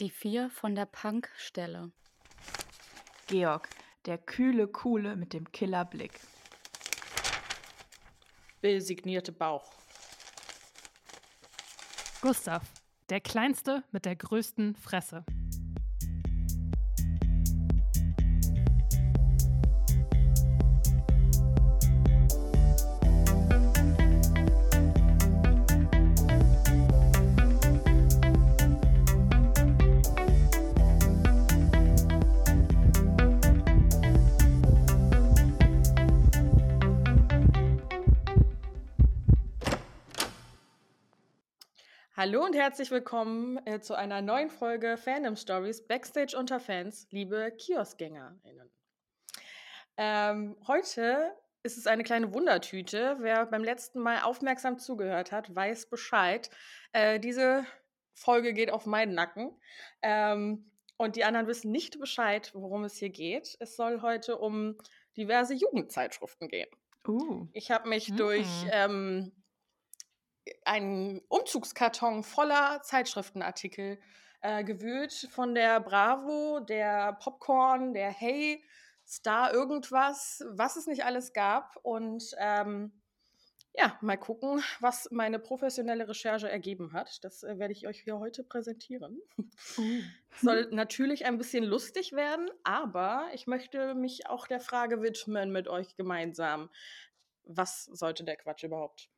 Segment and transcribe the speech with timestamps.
[0.00, 1.90] Die vier von der Punkstelle.
[3.26, 3.68] Georg,
[4.06, 6.20] der kühle Coole mit dem Killerblick.
[8.60, 9.72] Bill signierte Bauch.
[12.20, 12.62] Gustav,
[13.10, 15.24] der Kleinste mit der größten Fresse.
[42.28, 47.50] Hallo und herzlich willkommen äh, zu einer neuen Folge Fandom Stories Backstage unter Fans, liebe
[47.56, 48.70] KioskgängerInnen.
[49.96, 53.16] Ähm, heute ist es eine kleine Wundertüte.
[53.20, 56.50] Wer beim letzten Mal aufmerksam zugehört hat, weiß Bescheid.
[56.92, 57.64] Äh, diese
[58.12, 59.58] Folge geht auf meinen Nacken.
[60.02, 63.56] Ähm, und die anderen wissen nicht Bescheid, worum es hier geht.
[63.58, 64.76] Es soll heute um
[65.16, 66.68] diverse Jugendzeitschriften gehen.
[67.06, 67.46] Uh.
[67.54, 68.16] Ich habe mich Mhm.
[68.18, 69.32] durch ähm,
[70.64, 73.98] einen Umzugskarton voller Zeitschriftenartikel
[74.40, 75.28] äh, gewühlt.
[75.30, 78.62] Von der Bravo, der Popcorn, der Hey,
[79.06, 81.76] Star irgendwas, was es nicht alles gab.
[81.82, 82.92] Und ähm,
[83.74, 87.22] ja, mal gucken, was meine professionelle Recherche ergeben hat.
[87.22, 89.20] Das äh, werde ich euch hier heute präsentieren.
[89.78, 90.02] Uh.
[90.42, 95.68] Soll natürlich ein bisschen lustig werden, aber ich möchte mich auch der Frage widmen mit
[95.68, 96.70] euch gemeinsam.
[97.44, 99.08] Was sollte der Quatsch überhaupt?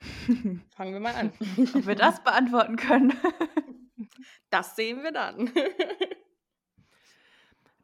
[0.76, 1.32] Fangen wir mal an.
[1.74, 3.12] Ob wir das beantworten können.
[4.50, 5.50] Das sehen wir dann.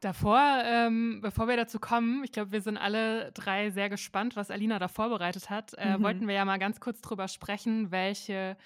[0.01, 4.51] Davor, ähm, bevor wir dazu kommen, ich glaube, wir sind alle drei sehr gespannt, was
[4.51, 5.75] Alina da vorbereitet hat.
[5.75, 6.03] Äh, Mhm.
[6.03, 8.57] Wollten wir ja mal ganz kurz drüber sprechen, welche,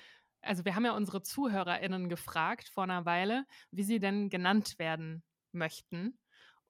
[0.41, 5.23] also wir haben ja unsere ZuhörerInnen gefragt vor einer Weile, wie sie denn genannt werden
[5.53, 6.19] möchten.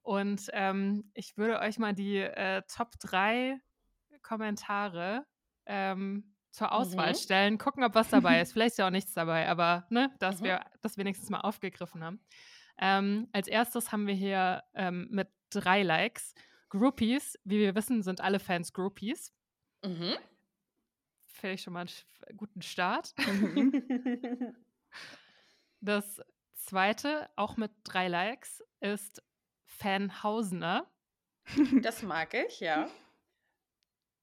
[0.01, 3.57] Und ähm, ich würde euch mal die äh, Top 3
[4.21, 5.25] Kommentare
[5.65, 7.15] ähm, zur Auswahl Mhm.
[7.17, 8.51] stellen, gucken, ob was dabei ist.
[8.53, 10.45] Vielleicht ist ja auch nichts dabei, aber ne, dass Mhm.
[10.45, 12.19] wir das wenigstens mal aufgegriffen haben.
[12.79, 16.33] Ähm, als erstes haben wir hier ähm, mit drei Likes
[16.69, 17.37] Groupies.
[17.43, 19.33] Wie wir wissen, sind alle Fans Groupies.
[19.83, 20.15] Mhm.
[21.27, 21.81] Finde ich schon mal
[22.27, 23.13] einen guten Start.
[23.17, 23.71] Mhm.
[25.79, 26.19] Das
[26.55, 29.21] zweite, auch mit drei Likes, ist
[29.65, 30.89] Fanhausener.
[31.83, 32.87] Das mag ich, ja.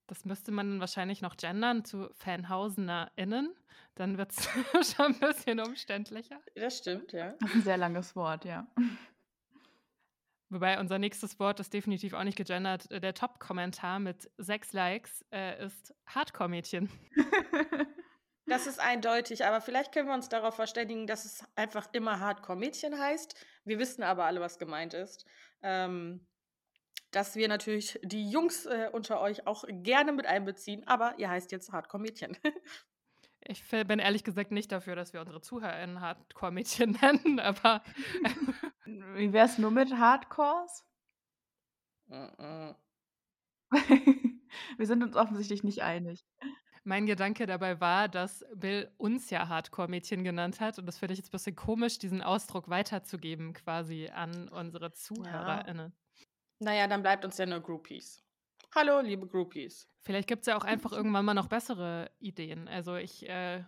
[0.06, 3.54] Das müsste man wahrscheinlich noch gendern zu FanhausenerInnen.
[3.94, 4.44] Dann wird es
[4.96, 6.40] schon ein bisschen umständlicher.
[6.54, 7.32] Das stimmt, ja.
[7.40, 8.66] Das ist ein sehr langes Wort, ja.
[10.50, 12.90] Wobei unser nächstes Wort ist definitiv auch nicht gegendert.
[12.90, 16.90] Äh, Der Top-Kommentar mit sechs Likes äh, ist Hardcore-Mädchen.
[18.46, 22.98] Das ist eindeutig, aber vielleicht können wir uns darauf verständigen, dass es einfach immer Hardcore-Mädchen
[22.98, 23.34] heißt.
[23.64, 25.24] Wir wissen aber alle, was gemeint ist.
[25.62, 26.26] Ähm,
[27.14, 31.52] dass wir natürlich die Jungs äh, unter euch auch gerne mit einbeziehen, aber ihr heißt
[31.52, 32.36] jetzt Hardcore-Mädchen.
[33.46, 37.82] Ich bin ehrlich gesagt nicht dafür, dass wir unsere ZuhörerInnen Hardcore-Mädchen nennen, aber
[38.86, 40.86] Wie wär's nur mit Hardcores?
[42.08, 42.76] Wir
[44.78, 46.24] sind uns offensichtlich nicht einig.
[46.84, 51.18] mein Gedanke dabei war, dass Bill uns ja Hardcore-Mädchen genannt hat und das finde ich
[51.18, 55.92] jetzt ein bisschen komisch, diesen Ausdruck weiterzugeben quasi an unsere ZuhörerInnen.
[56.58, 58.22] Naja, dann bleibt uns ja nur Groupies.
[58.74, 59.88] Hallo, liebe Groupies.
[60.02, 62.68] Vielleicht gibt es ja auch einfach irgendwann mal noch bessere Ideen.
[62.68, 63.64] Also ich äh,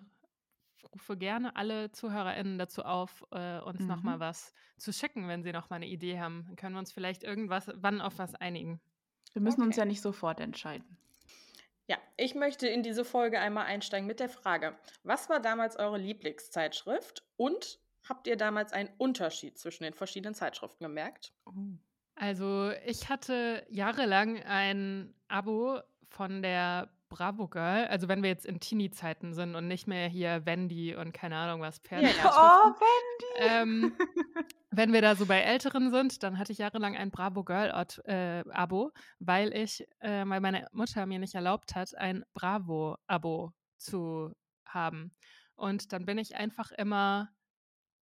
[0.92, 3.86] rufe gerne alle ZuhörerInnen dazu auf, äh, uns Mhm.
[3.86, 6.44] noch mal was zu schicken, wenn sie noch mal eine Idee haben.
[6.46, 8.80] Dann können wir uns vielleicht irgendwas, wann auf was einigen.
[9.32, 9.80] Wir müssen uns Okay.
[9.80, 10.96] ja nicht sofort entscheiden.
[11.88, 15.98] Ja, ich möchte in diese Folge einmal einsteigen mit der Frage, was war damals eure
[15.98, 21.32] Lieblingszeitschrift und habt ihr damals einen Unterschied zwischen den verschiedenen Zeitschriften gemerkt?
[21.44, 21.52] Oh.
[22.16, 27.86] Also ich hatte jahrelang ein Abo von der Bravo Girl.
[27.86, 31.60] Also wenn wir jetzt in Teenie-Zeiten sind und nicht mehr hier Wendy und keine Ahnung
[31.60, 32.00] was ja.
[32.00, 32.72] Oh.
[32.72, 33.38] Wendy!
[33.38, 33.96] ähm,
[34.70, 38.02] wenn wir da so bei Älteren sind, dann hatte ich jahrelang ein Bravo Girl Ort,
[38.06, 43.52] äh, Abo, weil ich, äh, weil meine Mutter mir nicht erlaubt hat, ein Bravo Abo
[43.76, 44.32] zu
[44.66, 45.12] haben.
[45.54, 47.30] Und dann bin ich einfach immer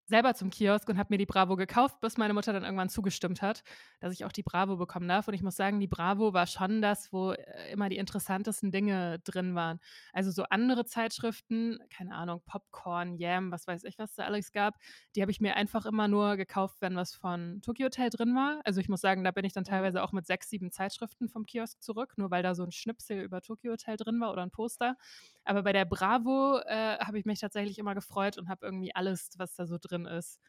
[0.07, 3.41] selber zum Kiosk und habe mir die Bravo gekauft, bis meine Mutter dann irgendwann zugestimmt
[3.41, 3.63] hat,
[3.99, 5.27] dass ich auch die Bravo bekommen darf.
[5.27, 9.19] Und ich muss sagen, die Bravo war schon das, wo äh, immer die interessantesten Dinge
[9.19, 9.79] drin waren.
[10.13, 14.75] Also so andere Zeitschriften, keine Ahnung, Popcorn, Yam, was weiß ich, was da alles gab,
[15.15, 18.61] die habe ich mir einfach immer nur gekauft, wenn was von Tokyo Hotel drin war.
[18.63, 21.45] Also ich muss sagen, da bin ich dann teilweise auch mit sechs, sieben Zeitschriften vom
[21.45, 24.51] Kiosk zurück, nur weil da so ein Schnipsel über Tokyo Hotel drin war oder ein
[24.51, 24.97] Poster.
[25.45, 29.29] Aber bei der Bravo äh, habe ich mich tatsächlich immer gefreut und habe irgendwie alles,
[29.37, 30.41] was da so drin ist,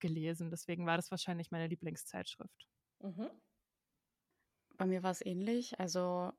[0.00, 0.50] gelesen.
[0.50, 2.68] Deswegen war das wahrscheinlich meine Lieblingszeitschrift.
[3.00, 3.42] Mhm.
[4.76, 5.78] Bei mir war es ähnlich.
[5.80, 6.32] Also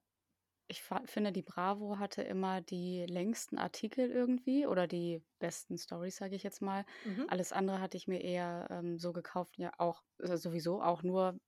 [0.67, 6.35] ich finde, die Bravo hatte immer die längsten Artikel irgendwie oder die besten Stories, sage
[6.35, 6.85] ich jetzt mal.
[7.05, 7.27] Mhm.
[7.27, 11.39] Alles andere hatte ich mir eher ähm, so gekauft, ja auch äh, sowieso auch nur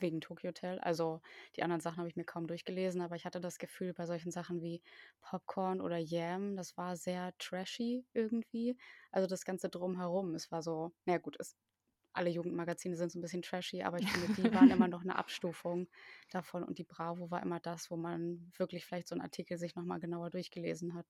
[0.00, 0.78] wegen Tokyo Hotel.
[0.80, 1.20] Also
[1.56, 4.30] die anderen Sachen habe ich mir kaum durchgelesen, aber ich hatte das Gefühl bei solchen
[4.30, 4.82] Sachen wie
[5.20, 8.76] Popcorn oder Yam, das war sehr trashy irgendwie.
[9.10, 11.56] Also das Ganze drumherum, es war so, na gut, es
[12.12, 15.16] alle Jugendmagazine sind so ein bisschen trashy, aber ich finde, die waren immer noch eine
[15.16, 15.88] Abstufung
[16.30, 19.76] davon und die Bravo war immer das, wo man wirklich vielleicht so einen Artikel sich
[19.76, 21.06] nochmal genauer durchgelesen hat.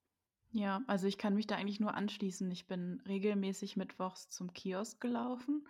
[0.53, 2.51] Ja, also ich kann mich da eigentlich nur anschließen.
[2.51, 5.67] Ich bin regelmäßig mittwochs zum Kiosk gelaufen,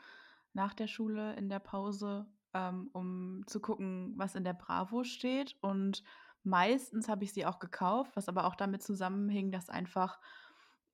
[0.52, 5.56] nach der Schule in der Pause, ähm, um zu gucken, was in der Bravo steht.
[5.60, 6.02] Und
[6.42, 10.18] meistens habe ich sie auch gekauft, was aber auch damit zusammenhing, dass einfach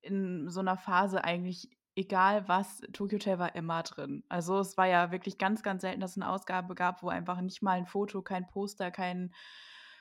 [0.01, 4.23] in so einer Phase eigentlich egal was, Tokyo Hotel war immer drin.
[4.29, 7.41] Also es war ja wirklich ganz, ganz selten, dass es eine Ausgabe gab, wo einfach
[7.41, 9.33] nicht mal ein Foto, kein Poster, kein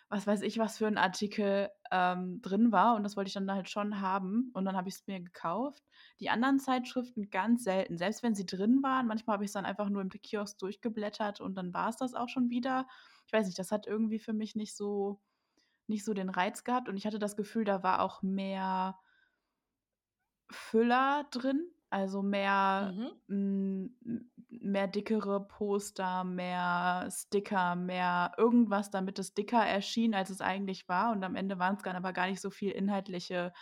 [0.09, 2.95] was weiß ich, was für ein Artikel ähm, drin war.
[2.95, 4.51] Und das wollte ich dann halt schon haben.
[4.55, 5.83] Und dann habe ich es mir gekauft.
[6.21, 7.99] Die anderen Zeitschriften ganz selten.
[7.99, 11.41] Selbst wenn sie drin waren, manchmal habe ich es dann einfach nur im Kiosk durchgeblättert
[11.41, 12.87] und dann war es das auch schon wieder.
[13.27, 15.21] Ich weiß nicht, das hat irgendwie für mich nicht so,
[15.89, 16.89] nicht so den Reiz gehabt.
[16.89, 18.99] Und ich hatte das Gefühl, da war auch mehr
[20.51, 22.95] Füller drin also mehr,
[23.29, 24.31] Mhm.
[24.49, 31.13] Mehr dickere Poster, mehr Sticker, mehr irgendwas, damit es dicker erschien, als es eigentlich war.
[31.13, 33.53] Und am Ende waren es dann aber gar nicht so viel inhaltliche,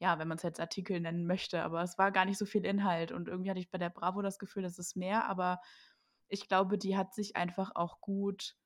[0.00, 2.64] ja, wenn man es jetzt Artikel nennen möchte, aber es war gar nicht so viel
[2.64, 3.12] Inhalt.
[3.12, 5.60] Und irgendwie hatte ich bei der Bravo das Gefühl, das ist mehr, aber
[6.28, 8.56] ich glaube, die hat sich einfach auch gut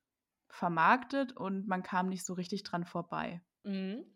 [0.49, 3.41] vermarktet und man kam nicht so richtig dran vorbei.
[3.63, 4.13] Mhm.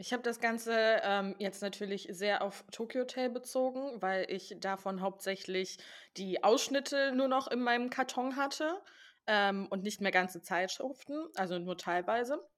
[0.00, 5.00] Ich habe das Ganze ähm, jetzt natürlich sehr auf Tokyo Hotel bezogen, weil ich davon
[5.00, 5.78] hauptsächlich
[6.16, 8.80] die Ausschnitte nur noch in meinem Karton hatte
[9.26, 12.48] ähm, und nicht mehr ganze Zeitschriften, also nur teilweise.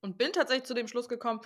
[0.00, 1.42] Und bin tatsächlich zu dem Schluss gekommen,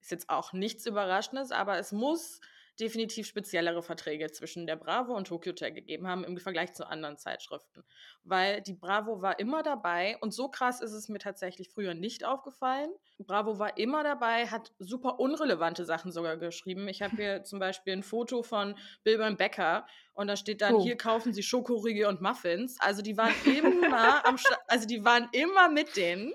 [0.00, 2.40] ist jetzt auch nichts Überraschendes, aber es muss
[2.80, 7.16] definitiv speziellere Verträge zwischen der Bravo und Tokyo Hotel gegeben haben im Vergleich zu anderen
[7.16, 7.84] Zeitschriften.
[8.24, 12.24] Weil die Bravo war immer dabei und so krass ist es mir tatsächlich früher nicht
[12.24, 12.90] aufgefallen.
[13.18, 16.88] Bravo war immer dabei, hat super unrelevante Sachen sogar geschrieben.
[16.88, 18.74] Ich habe hier zum Beispiel ein Foto von
[19.04, 20.82] Bill beim Bäcker und da steht dann, oh.
[20.82, 22.80] hier kaufen Sie Schokoriegel und Muffins.
[22.80, 24.36] Also die waren immer am,
[24.66, 26.32] also die waren immer mit denen.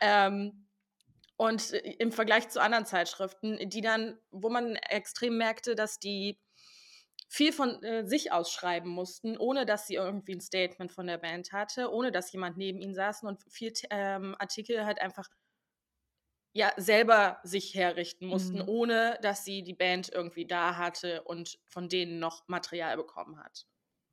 [0.00, 0.63] Ähm,
[1.36, 6.38] und äh, im Vergleich zu anderen Zeitschriften, die dann, wo man extrem merkte, dass die
[7.28, 11.52] viel von äh, sich ausschreiben mussten, ohne dass sie irgendwie ein Statement von der Band
[11.52, 15.28] hatte, ohne dass jemand neben ihnen saß und viel ähm, Artikel halt einfach
[16.52, 18.68] ja selber sich herrichten mussten, mhm.
[18.68, 23.66] ohne dass sie die Band irgendwie da hatte und von denen noch Material bekommen hat.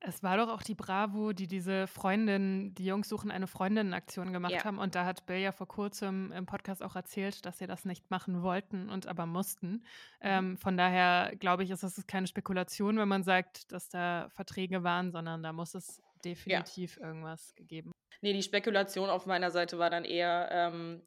[0.04, 4.52] Es war doch auch die Bravo, die diese Freundin, die Jungs suchen eine Freundin-Aktion gemacht
[4.52, 4.64] ja.
[4.64, 4.78] haben.
[4.78, 8.10] Und da hat Bill ja vor kurzem im Podcast auch erzählt, dass sie das nicht
[8.10, 9.70] machen wollten und aber mussten.
[9.70, 9.82] Mhm.
[10.20, 14.82] Ähm, von daher glaube ich, ist es keine Spekulation, wenn man sagt, dass da Verträge
[14.82, 17.06] waren, sondern da muss es definitiv ja.
[17.06, 17.92] irgendwas gegeben.
[18.22, 21.02] Nee, die Spekulation auf meiner Seite war dann eher, ähm,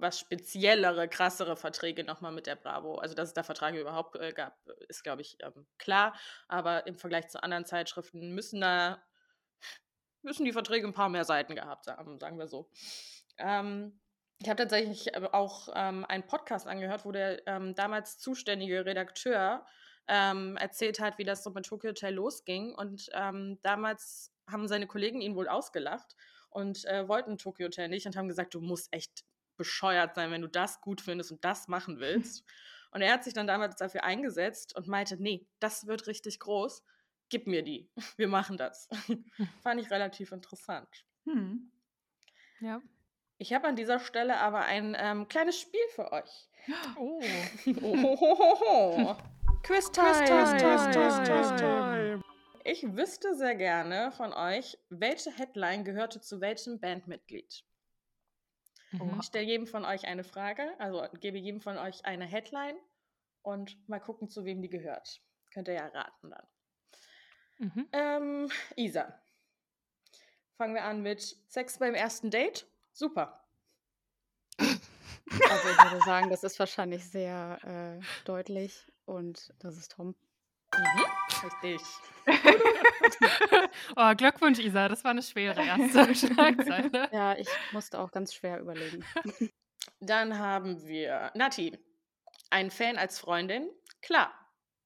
[0.00, 2.96] was speziellere, krassere Verträge nochmal mit der Bravo.
[2.96, 4.56] Also, dass es da Verträge überhaupt äh, gab,
[4.88, 6.14] ist, glaube ich, ähm, klar.
[6.48, 9.02] Aber im Vergleich zu anderen Zeitschriften müssen da
[10.22, 12.68] müssen die Verträge ein paar mehr Seiten gehabt haben, sagen wir so.
[13.38, 14.00] Ähm,
[14.38, 19.64] ich habe tatsächlich äh, auch ähm, einen Podcast angehört, wo der ähm, damals zuständige Redakteur
[20.08, 22.74] ähm, erzählt hat, wie das so mit Tokyo Hotel losging.
[22.74, 26.16] Und ähm, damals haben seine Kollegen ihn wohl ausgelacht
[26.50, 29.24] und äh, wollten Tokyo Hotel nicht und haben gesagt, du musst echt
[29.60, 32.44] bescheuert sein, wenn du das gut findest und das machen willst.
[32.92, 36.82] Und er hat sich dann damals dafür eingesetzt und meinte, nee, das wird richtig groß,
[37.28, 38.88] gib mir die, wir machen das.
[39.62, 40.88] Fand ich relativ interessant.
[41.24, 41.70] Hm.
[42.58, 42.82] Ja.
[43.38, 46.48] Ich habe an dieser Stelle aber ein ähm, kleines Spiel für euch.
[46.96, 47.22] Oh.
[47.80, 49.16] oh.
[49.62, 50.12] Quiz Time.
[50.12, 51.22] Quiz Time.
[51.24, 52.22] Quiz Time.
[52.64, 57.64] Ich wüsste sehr gerne von euch, welche Headline gehörte zu welchem Bandmitglied.
[58.92, 59.18] Mhm.
[59.20, 62.76] Ich stelle jedem von euch eine Frage, also gebe jedem von euch eine Headline
[63.42, 65.20] und mal gucken, zu wem die gehört.
[65.52, 66.46] Könnt ihr ja raten dann.
[67.58, 67.88] Mhm.
[67.92, 69.20] Ähm, Isa.
[70.56, 72.66] Fangen wir an mit Sex beim ersten Date.
[72.92, 73.44] Super.
[74.58, 80.14] Also ich würde sagen, das ist wahrscheinlich sehr äh, deutlich und das ist Tom.
[80.74, 81.04] Mhm,
[81.44, 81.80] richtig.
[83.96, 84.88] oh, Glückwunsch, Isa.
[84.88, 87.08] Das war eine schwere erste Schlagzeile.
[87.12, 89.04] Ja, ich musste auch ganz schwer überlegen.
[90.00, 91.78] Dann haben wir Nati.
[92.50, 93.70] Ein Fan als Freundin?
[94.02, 94.32] Klar.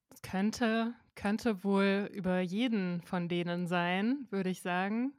[0.09, 5.13] Das könnte könnte wohl über jeden von denen sein, würde ich sagen.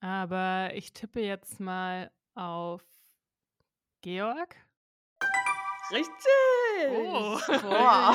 [0.00, 2.82] Aber ich tippe jetzt mal auf
[4.02, 4.56] Georg.
[5.90, 6.90] Richtig!
[6.90, 7.38] Oh.
[7.62, 8.14] Boah.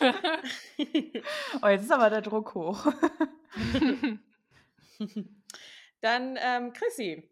[1.62, 2.86] oh, jetzt ist aber der Druck hoch.
[6.00, 7.30] Dann ähm, Chrissy.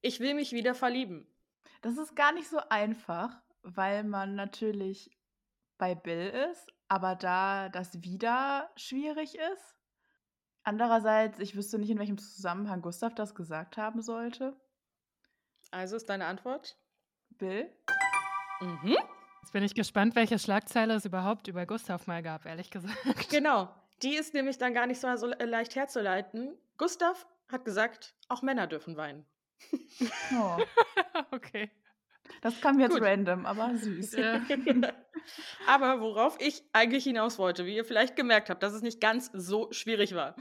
[0.00, 1.26] Ich will mich wieder verlieben.
[1.82, 5.10] Das ist gar nicht so einfach, weil man natürlich
[5.78, 9.76] bei Bill ist, aber da das wieder schwierig ist.
[10.62, 14.60] Andererseits, ich wüsste nicht, in welchem Zusammenhang Gustav das gesagt haben sollte.
[15.70, 16.76] Also ist deine Antwort?
[17.40, 17.70] Bill?
[18.60, 18.96] Mhm.
[19.40, 23.30] Jetzt bin ich gespannt, welche Schlagzeile es überhaupt über Gustav mal gab, ehrlich gesagt.
[23.30, 23.74] Genau.
[24.02, 26.54] Die ist nämlich dann gar nicht so, so leicht herzuleiten.
[26.76, 29.26] Gustav hat gesagt, auch Männer dürfen weinen.
[30.34, 30.58] Oh,
[31.32, 31.70] okay.
[32.42, 33.02] Das kam jetzt Gut.
[33.02, 34.12] random, aber süß.
[34.12, 34.40] Ja.
[35.66, 39.30] Aber worauf ich eigentlich hinaus wollte, wie ihr vielleicht gemerkt habt, dass es nicht ganz
[39.32, 40.34] so schwierig war.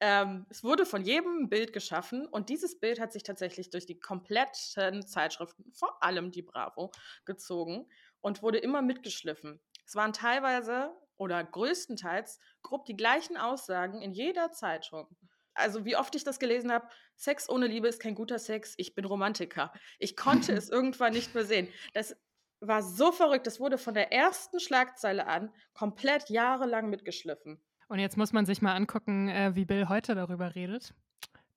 [0.00, 3.86] Ähm, es wurde von jedem ein Bild geschaffen und dieses Bild hat sich tatsächlich durch
[3.86, 6.90] die kompletten Zeitschriften, vor allem die Bravo,
[7.24, 7.86] gezogen
[8.20, 9.60] und wurde immer mitgeschliffen.
[9.86, 15.06] Es waren teilweise oder größtenteils grob die gleichen Aussagen in jeder Zeitung.
[15.54, 18.94] Also wie oft ich das gelesen habe, Sex ohne Liebe ist kein guter Sex, ich
[18.94, 19.72] bin Romantiker.
[19.98, 21.68] Ich konnte es irgendwann nicht mehr sehen.
[21.92, 22.16] Das
[22.60, 27.60] war so verrückt, das wurde von der ersten Schlagzeile an komplett jahrelang mitgeschliffen.
[27.88, 30.94] Und jetzt muss man sich mal angucken, äh, wie Bill heute darüber redet.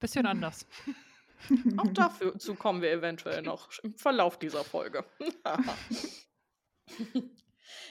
[0.00, 0.66] Bisschen anders.
[1.76, 5.04] Auch dazu kommen wir eventuell noch im Verlauf dieser Folge.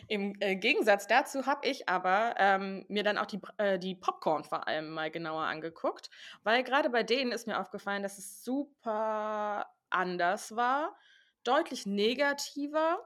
[0.07, 4.43] Im äh, Gegensatz dazu habe ich aber ähm, mir dann auch die, äh, die Popcorn
[4.43, 6.09] vor allem mal genauer angeguckt,
[6.43, 10.95] weil gerade bei denen ist mir aufgefallen, dass es super anders war,
[11.43, 12.99] deutlich negativer.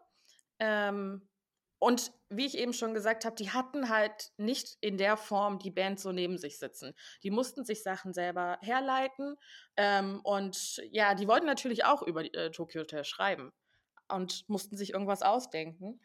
[0.59, 1.27] Ähm,
[1.79, 5.71] und wie ich eben schon gesagt habe, die hatten halt nicht in der Form die
[5.71, 6.93] Band so neben sich sitzen.
[7.23, 9.35] Die mussten sich Sachen selber herleiten.
[9.77, 13.51] Ähm, und ja, die wollten natürlich auch über äh, Tokyo Hotel schreiben
[14.09, 15.99] und mussten sich irgendwas ausdenken.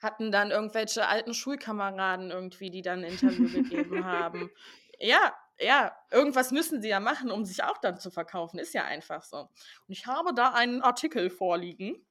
[0.00, 4.50] Hatten dann irgendwelche alten Schulkameraden irgendwie, die dann ein Interview gegeben haben.
[4.98, 8.58] Ja, ja, irgendwas müssen sie ja machen, um sich auch dann zu verkaufen.
[8.58, 9.40] Ist ja einfach so.
[9.40, 9.50] Und
[9.88, 12.06] ich habe da einen Artikel vorliegen.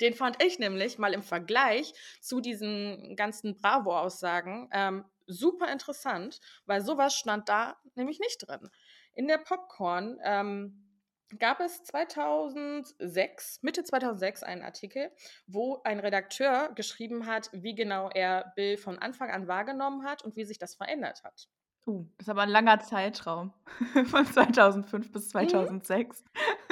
[0.00, 6.82] Den fand ich nämlich mal im Vergleich zu diesen ganzen Bravo-Aussagen ähm, super interessant, weil
[6.82, 8.68] sowas stand da nämlich nicht drin.
[9.14, 10.91] In der Popcorn ähm,
[11.38, 15.10] gab es 2006, Mitte 2006 einen Artikel,
[15.46, 20.36] wo ein Redakteur geschrieben hat, wie genau er Bill von Anfang an wahrgenommen hat und
[20.36, 21.48] wie sich das verändert hat.
[21.86, 23.52] Uh, das ist aber ein langer Zeitraum.
[24.06, 26.22] Von 2005 bis 2006.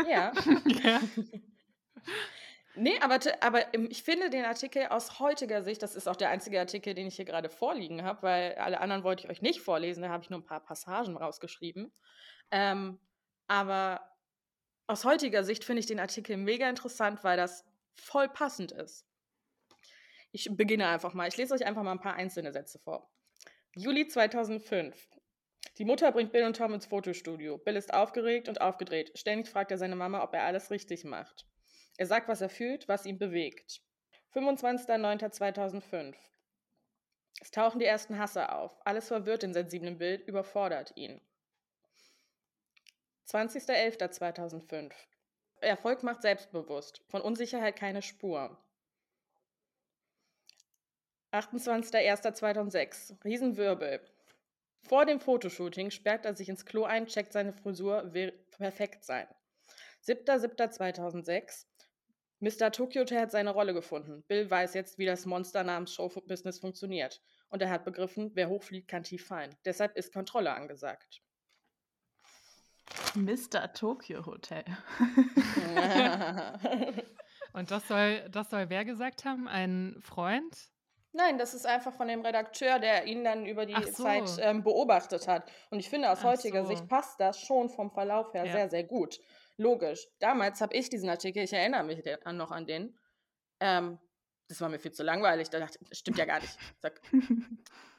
[0.08, 0.32] Ja.
[0.66, 1.00] ja.
[2.76, 6.60] Nee, aber, aber ich finde den Artikel aus heutiger Sicht, das ist auch der einzige
[6.60, 10.02] Artikel, den ich hier gerade vorliegen habe, weil alle anderen wollte ich euch nicht vorlesen,
[10.02, 11.92] da habe ich nur ein paar Passagen rausgeschrieben.
[12.52, 13.00] Ähm,
[13.48, 14.00] aber
[14.90, 19.06] aus heutiger Sicht finde ich den Artikel mega interessant, weil das voll passend ist.
[20.32, 21.28] Ich beginne einfach mal.
[21.28, 23.08] Ich lese euch einfach mal ein paar einzelne Sätze vor.
[23.76, 25.08] Juli 2005.
[25.78, 27.56] Die Mutter bringt Bill und Tom ins Fotostudio.
[27.58, 29.16] Bill ist aufgeregt und aufgedreht.
[29.16, 31.46] Ständig fragt er seine Mama, ob er alles richtig macht.
[31.96, 33.82] Er sagt, was er fühlt, was ihn bewegt.
[34.34, 36.14] 25.09.2005.
[37.40, 38.76] Es tauchen die ersten Hasser auf.
[38.84, 41.20] Alles verwirrt den sensiblen Bild, überfordert ihn.
[43.30, 44.90] 20.11.2005.
[45.60, 47.00] Erfolg macht selbstbewusst.
[47.06, 48.58] Von Unsicherheit keine Spur.
[51.30, 53.22] 28.01.2006.
[53.24, 54.00] Riesenwirbel.
[54.82, 59.28] Vor dem Fotoshooting sperrt er sich ins Klo ein, checkt seine Frisur, will perfekt sein.
[60.04, 61.66] 7.07.2006.
[62.40, 62.72] Mr.
[62.72, 64.24] Tokyo Hotel hat seine Rolle gefunden.
[64.26, 67.22] Bill weiß jetzt, wie das Monster namens Show-Business funktioniert.
[67.48, 69.54] Und er hat begriffen, wer hochfliegt, kann tief fallen.
[69.64, 71.22] Deshalb ist Kontrolle angesagt.
[73.14, 73.72] Mr.
[73.72, 74.64] Tokyo Hotel.
[77.52, 79.48] Und das soll, das soll wer gesagt haben?
[79.48, 80.56] Ein Freund?
[81.12, 84.04] Nein, das ist einfach von dem Redakteur, der ihn dann über die so.
[84.04, 85.50] Zeit ähm, beobachtet hat.
[85.70, 86.68] Und ich finde, aus Ach heutiger so.
[86.68, 88.52] Sicht passt das schon vom Verlauf her Ja.
[88.52, 89.18] sehr, sehr gut.
[89.56, 90.06] Logisch.
[90.20, 92.96] Damals habe ich diesen Artikel, ich erinnere mich noch an den.
[93.58, 93.98] Ähm,
[94.50, 95.48] das war mir viel zu langweilig.
[95.50, 96.58] Da dachte ich, das stimmt ja gar nicht.
[96.80, 97.00] Sag,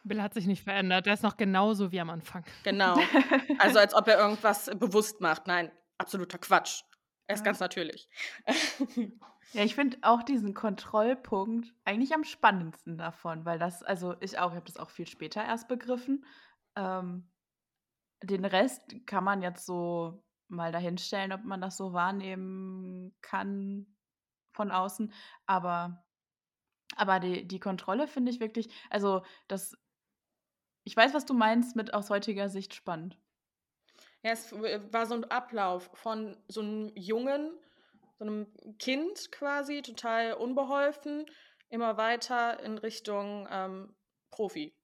[0.04, 1.06] Bill hat sich nicht verändert.
[1.06, 2.44] Der ist noch genauso wie am Anfang.
[2.64, 2.98] genau.
[3.60, 5.48] Also als ob er irgendwas bewusst macht.
[5.48, 6.84] Nein, absoluter Quatsch.
[7.28, 7.46] Er ist Ja.
[7.46, 8.08] ganz natürlich.
[9.54, 14.52] Ja, ich finde auch diesen Kontrollpunkt eigentlich am spannendsten davon, weil das, also ich auch,
[14.52, 16.24] ich habe das auch viel später erst begriffen.
[16.78, 17.30] Ähm,
[18.24, 23.88] den Rest kann man jetzt so mal dahinstellen, ob man das so wahrnehmen kann
[24.54, 25.12] von außen.
[25.48, 26.02] Aber,
[26.96, 29.78] aber die, die Kontrolle finde ich wirklich, also das
[30.84, 33.18] ich weiß, was du meinst mit aus heutiger Sicht spannend.
[34.24, 37.52] Ja, es war so ein Ablauf von so einem Jungen,
[38.20, 41.26] so einem Kind quasi, total unbeholfen,
[41.70, 43.96] immer weiter in Richtung ähm,
[44.30, 44.76] Profi.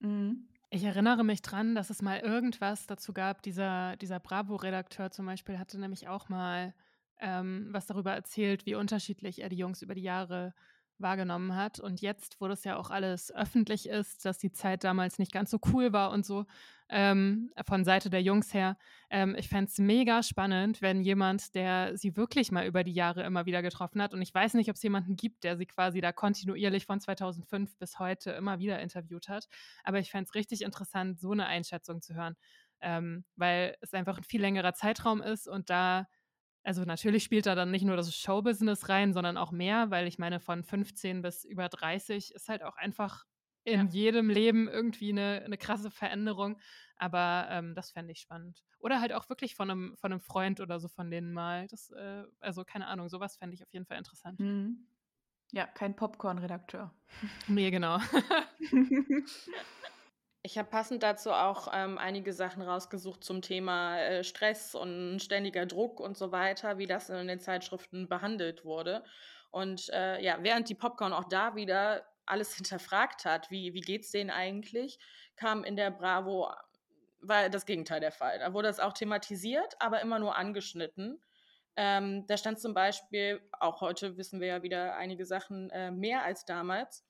[0.00, 0.48] Mhm.
[0.70, 3.42] Ich erinnere mich dran, dass es mal irgendwas dazu gab.
[3.42, 6.74] Dieser, dieser Bravo-Redakteur zum Beispiel hatte nämlich auch mal
[7.20, 10.52] ähm, was darüber erzählt, wie unterschiedlich er die Jungs über die Jahre
[10.98, 11.80] wahrgenommen hat.
[11.80, 15.50] Und jetzt, wo das ja auch alles öffentlich ist, dass die Zeit damals nicht ganz
[15.50, 16.46] so cool war und so,
[16.88, 18.76] ähm, von Seite der Jungs her,
[19.10, 23.22] ähm, ich fände es mega spannend, wenn jemand, der sie wirklich mal über die Jahre
[23.22, 26.00] immer wieder getroffen hat, und ich weiß nicht, ob es jemanden gibt, der sie quasi
[26.00, 29.48] da kontinuierlich von 2005 bis heute immer wieder interviewt hat,
[29.82, 32.36] aber ich fände es richtig interessant, so eine Einschätzung zu hören.
[32.80, 36.06] Ähm, weil es einfach ein viel längerer Zeitraum ist und da
[36.64, 40.18] also natürlich spielt da dann nicht nur das Showbusiness rein, sondern auch mehr, weil ich
[40.18, 43.24] meine, von 15 bis über 30 ist halt auch einfach
[43.64, 43.92] in ja.
[43.92, 46.58] jedem Leben irgendwie eine, eine krasse Veränderung.
[46.96, 48.64] Aber ähm, das fände ich spannend.
[48.78, 51.66] Oder halt auch wirklich von einem, von einem Freund oder so von denen mal.
[51.68, 54.40] Das, äh, also keine Ahnung, sowas fände ich auf jeden Fall interessant.
[54.40, 54.86] Mhm.
[55.52, 56.94] Ja, kein Popcorn-Redakteur.
[57.46, 57.98] Nee, genau.
[60.46, 65.64] Ich habe passend dazu auch ähm, einige Sachen rausgesucht zum Thema äh, Stress und ständiger
[65.64, 69.04] Druck und so weiter, wie das in den Zeitschriften behandelt wurde.
[69.50, 74.10] Und äh, ja, während die Popcorn auch da wieder alles hinterfragt hat, wie, wie es
[74.10, 74.98] denen eigentlich,
[75.36, 76.52] kam in der Bravo
[77.20, 78.38] war das Gegenteil der Fall.
[78.38, 81.22] Da wurde es auch thematisiert, aber immer nur angeschnitten.
[81.74, 86.22] Ähm, da stand zum Beispiel, auch heute wissen wir ja wieder einige Sachen äh, mehr
[86.22, 87.02] als damals,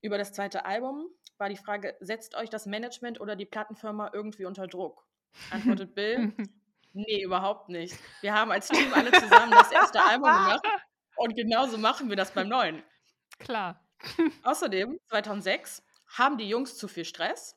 [0.00, 1.08] über das zweite Album
[1.38, 5.04] war die Frage, setzt euch das Management oder die Plattenfirma irgendwie unter Druck?
[5.50, 6.32] Antwortet Bill,
[6.92, 7.96] nee, überhaupt nicht.
[8.20, 10.64] Wir haben als Team alle zusammen das erste Album gemacht
[11.16, 12.82] und genauso machen wir das beim neuen.
[13.38, 13.82] Klar.
[14.42, 17.56] Außerdem, 2006, haben die Jungs zu viel Stress?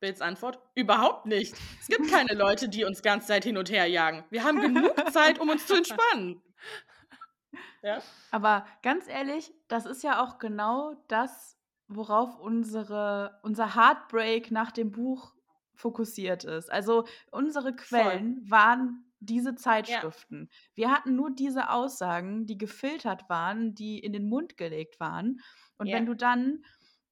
[0.00, 1.54] Bills Antwort, überhaupt nicht.
[1.80, 4.24] Es gibt keine Leute, die uns ganz Zeit hin und her jagen.
[4.30, 6.40] Wir haben genug Zeit, um uns zu entspannen.
[7.82, 8.00] Ja?
[8.30, 11.57] Aber ganz ehrlich, das ist ja auch genau das,
[11.88, 15.34] worauf unsere, unser Heartbreak nach dem Buch
[15.74, 16.70] fokussiert ist.
[16.70, 18.50] Also unsere Quellen Voll.
[18.50, 20.48] waren diese Zeitschriften.
[20.50, 20.58] Ja.
[20.74, 25.40] Wir hatten nur diese Aussagen, die gefiltert waren, die in den Mund gelegt waren.
[25.76, 25.96] Und ja.
[25.96, 26.62] wenn du dann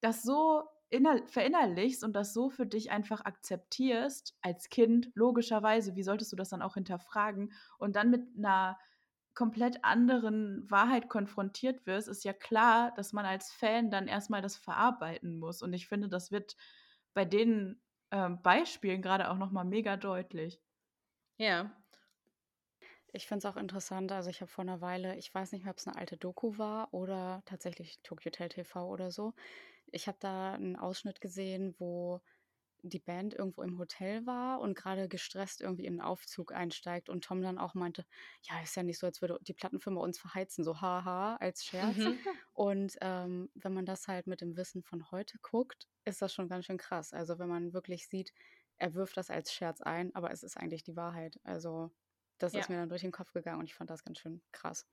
[0.01, 0.65] das so
[1.27, 6.51] verinnerlichst und das so für dich einfach akzeptierst als Kind, logischerweise, wie solltest du das
[6.51, 8.79] dann auch hinterfragen und dann mit einer
[9.37, 14.57] komplett anderen Wahrheit konfrontiert wirst, ist ja klar, dass man als Fan dann erstmal das
[14.57, 15.62] verarbeiten muss.
[15.62, 16.57] Und ich finde, das wird
[17.14, 20.61] bei den ähm, Beispielen gerade auch nochmal mega deutlich.
[21.38, 21.77] Ja.
[23.12, 25.70] Ich finde es auch interessant, also ich habe vor einer Weile, ich weiß nicht mehr,
[25.70, 29.35] ob es eine alte Doku war oder tatsächlich Tokyo Hotel TV oder so.
[29.92, 32.20] Ich habe da einen Ausschnitt gesehen, wo
[32.83, 37.25] die Band irgendwo im Hotel war und gerade gestresst irgendwie in den Aufzug einsteigt und
[37.25, 38.05] Tom dann auch meinte,
[38.43, 41.97] ja, ist ja nicht so, als würde die Plattenfirma uns verheizen, so haha, als Scherz.
[41.97, 42.19] Mhm.
[42.53, 46.49] Und ähm, wenn man das halt mit dem Wissen von heute guckt, ist das schon
[46.49, 47.12] ganz schön krass.
[47.12, 48.33] Also wenn man wirklich sieht,
[48.79, 51.41] er wirft das als Scherz ein, aber es ist eigentlich die Wahrheit.
[51.45, 51.91] Also
[52.39, 52.61] das ja.
[52.61, 54.87] ist mir dann durch den Kopf gegangen und ich fand das ganz schön krass.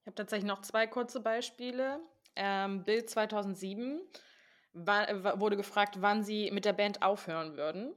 [0.00, 2.00] Ich habe tatsächlich noch zwei kurze Beispiele.
[2.36, 4.00] Ähm, Bild 2007
[4.72, 7.94] war, wurde gefragt, wann sie mit der Band aufhören würden.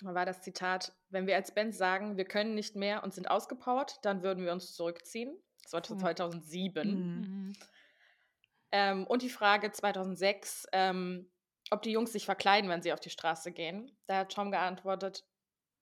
[0.00, 3.30] Da war das Zitat, wenn wir als Band sagen, wir können nicht mehr und sind
[3.30, 5.36] ausgepowert, dann würden wir uns zurückziehen.
[5.62, 6.88] Das war 2007.
[6.88, 7.20] Mhm.
[7.20, 7.52] mhm.
[8.70, 11.30] Ähm, und die Frage 2006, ähm,
[11.70, 13.90] ob die Jungs sich verkleiden, wenn sie auf die Straße gehen.
[14.06, 15.24] Da hat Tom geantwortet,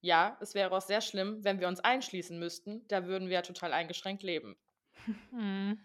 [0.01, 2.87] ja, es wäre auch sehr schlimm, wenn wir uns einschließen müssten.
[2.87, 4.57] Da würden wir ja total eingeschränkt leben.
[5.31, 5.79] Mhm.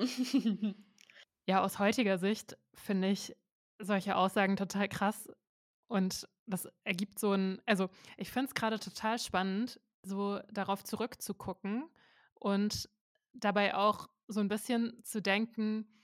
[1.46, 3.36] Ja, aus heutiger Sicht finde ich
[3.78, 5.28] solche Aussagen total krass
[5.88, 11.90] und das ergibt so ein, also ich finde es gerade total spannend, so darauf zurückzugucken
[12.34, 12.88] und
[13.34, 16.03] dabei auch so ein bisschen zu denken,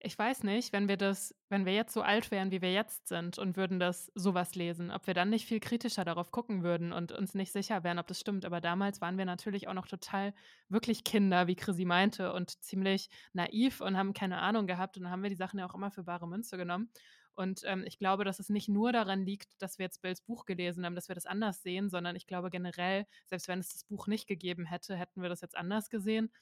[0.00, 3.08] ich weiß nicht, wenn wir das, wenn wir jetzt so alt wären, wie wir jetzt
[3.08, 6.92] sind und würden das sowas lesen, ob wir dann nicht viel kritischer darauf gucken würden
[6.92, 8.44] und uns nicht sicher wären, ob das stimmt.
[8.44, 10.34] Aber damals waren wir natürlich auch noch total
[10.68, 14.96] wirklich Kinder, wie Chrissy meinte, und ziemlich naiv und haben keine Ahnung gehabt.
[14.98, 16.90] Und haben wir die Sachen ja auch immer für bare Münze genommen.
[17.34, 20.44] Und ähm, ich glaube, dass es nicht nur daran liegt, dass wir jetzt Bills Buch
[20.44, 23.84] gelesen haben, dass wir das anders sehen, sondern ich glaube generell, selbst wenn es das
[23.84, 26.32] Buch nicht gegeben hätte, hätten wir das jetzt anders gesehen.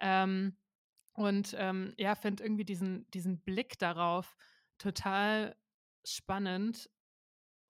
[0.00, 0.56] Ähm,
[1.20, 4.38] und ähm, ja, finde irgendwie diesen, diesen Blick darauf
[4.78, 5.54] total
[6.02, 6.88] spannend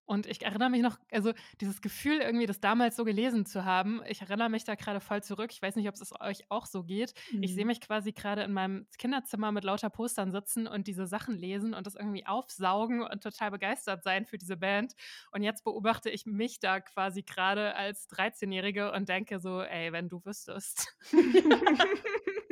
[0.06, 4.02] Und ich erinnere mich noch, also dieses Gefühl, irgendwie das damals so gelesen zu haben,
[4.08, 5.50] ich erinnere mich da gerade voll zurück.
[5.52, 7.12] Ich weiß nicht, ob es euch auch so geht.
[7.32, 7.42] Mhm.
[7.42, 7.68] Ich sehe mhm.
[7.68, 11.86] mich quasi gerade in meinem Kinderzimmer mit lauter Postern sitzen und diese Sachen lesen und
[11.88, 14.94] das irgendwie aufsaugen und total begeistert sein für diese Band.
[15.32, 20.08] Und jetzt beobachte ich mich da quasi gerade als 13-Jährige und denke so, ey, wenn
[20.08, 20.96] du wüsstest.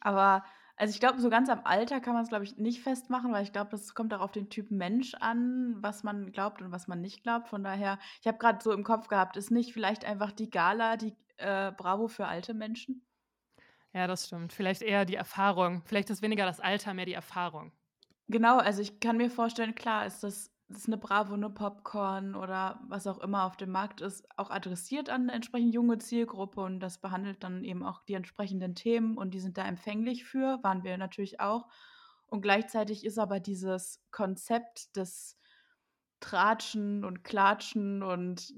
[0.00, 0.44] Aber
[0.76, 3.42] also ich glaube, so ganz am Alter kann man es, glaube ich, nicht festmachen, weil
[3.42, 6.88] ich glaube, das kommt auch auf den Typ Mensch an, was man glaubt und was
[6.88, 7.48] man nicht glaubt.
[7.48, 10.96] Von daher, ich habe gerade so im Kopf gehabt, ist nicht vielleicht einfach die Gala
[10.96, 13.06] die äh, Bravo für alte Menschen?
[13.92, 14.52] Ja, das stimmt.
[14.52, 15.82] Vielleicht eher die Erfahrung.
[15.84, 17.72] Vielleicht ist weniger das Alter, mehr die Erfahrung.
[18.28, 22.80] Genau, also ich kann mir vorstellen, klar ist das ist eine Bravo, eine Popcorn oder
[22.88, 26.80] was auch immer auf dem Markt ist, auch adressiert an eine entsprechend junge Zielgruppe und
[26.80, 30.84] das behandelt dann eben auch die entsprechenden Themen und die sind da empfänglich für, waren
[30.84, 31.68] wir natürlich auch.
[32.26, 35.36] Und gleichzeitig ist aber dieses Konzept des
[36.20, 38.54] Tratschen und Klatschen und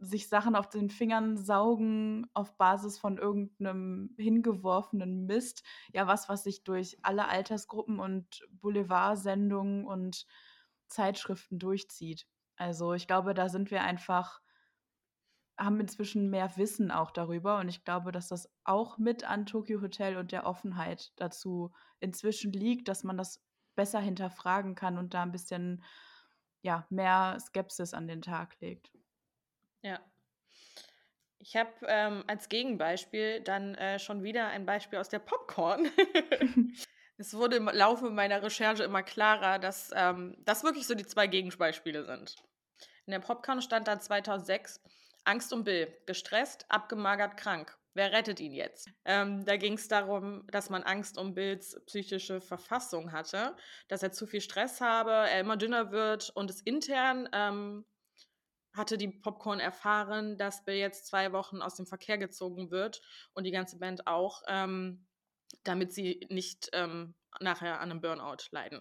[0.00, 6.44] sich Sachen auf den Fingern saugen auf Basis von irgendeinem hingeworfenen Mist, ja was, was
[6.44, 10.26] sich durch alle Altersgruppen und Boulevardsendungen und
[10.88, 12.26] Zeitschriften durchzieht.
[12.56, 14.40] Also ich glaube, da sind wir einfach,
[15.58, 19.80] haben inzwischen mehr Wissen auch darüber und ich glaube, dass das auch mit an Tokyo
[19.80, 23.42] Hotel und der Offenheit dazu inzwischen liegt, dass man das
[23.74, 25.84] besser hinterfragen kann und da ein bisschen
[26.62, 28.90] ja, mehr Skepsis an den Tag legt.
[29.82, 30.00] Ja.
[31.38, 35.86] Ich habe ähm, als Gegenbeispiel dann äh, schon wieder ein Beispiel aus der Popcorn.
[37.18, 41.26] es wurde im Laufe meiner Recherche immer klarer, dass ähm, das wirklich so die zwei
[41.26, 42.36] Gegenbeispiele sind.
[43.06, 44.80] In der Popcorn stand dann 2006
[45.24, 47.76] Angst um Bill, gestresst, abgemagert, krank.
[47.94, 48.90] Wer rettet ihn jetzt?
[49.06, 53.56] Ähm, da ging es darum, dass man Angst um Bills psychische Verfassung hatte,
[53.88, 57.86] dass er zu viel Stress habe, er immer dünner wird und es intern ähm,
[58.74, 63.00] hatte die Popcorn erfahren, dass Bill jetzt zwei Wochen aus dem Verkehr gezogen wird
[63.32, 64.42] und die ganze Band auch.
[64.46, 65.06] Ähm,
[65.64, 68.80] damit sie nicht ähm, nachher an einem Burnout leiden.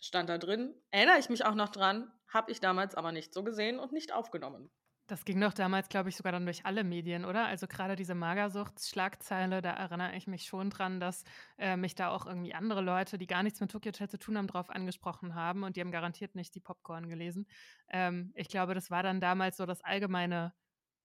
[0.00, 3.42] Stand da drin, erinnere ich mich auch noch dran, habe ich damals aber nicht so
[3.42, 4.70] gesehen und nicht aufgenommen.
[5.06, 7.44] Das ging doch damals, glaube ich, sogar dann durch alle Medien, oder?
[7.44, 11.24] Also gerade diese Magersuchtsschlagzeile, da erinnere ich mich schon dran, dass
[11.58, 14.38] äh, mich da auch irgendwie andere Leute, die gar nichts mit Tokyo Hotel zu tun
[14.38, 17.46] haben, drauf angesprochen haben und die haben garantiert nicht die Popcorn gelesen.
[17.88, 20.54] Ähm, ich glaube, das war dann damals so das allgemeine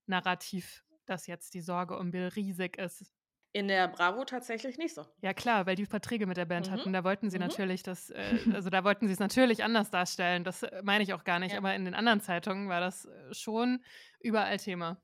[0.06, 3.14] Narrativ, dass jetzt die Sorge um Bill riesig ist.
[3.52, 5.06] In der Bravo tatsächlich nicht so.
[5.22, 6.72] Ja, klar, weil die Verträge mit der Band mhm.
[6.72, 6.94] hatten.
[6.94, 7.46] Da wollten sie mhm.
[7.46, 8.22] natürlich das, äh,
[8.54, 10.44] also da wollten sie es natürlich anders darstellen.
[10.44, 11.54] Das äh, meine ich auch gar nicht.
[11.54, 11.58] Ja.
[11.58, 13.84] Aber in den anderen Zeitungen war das äh, schon
[14.20, 15.02] überall Thema.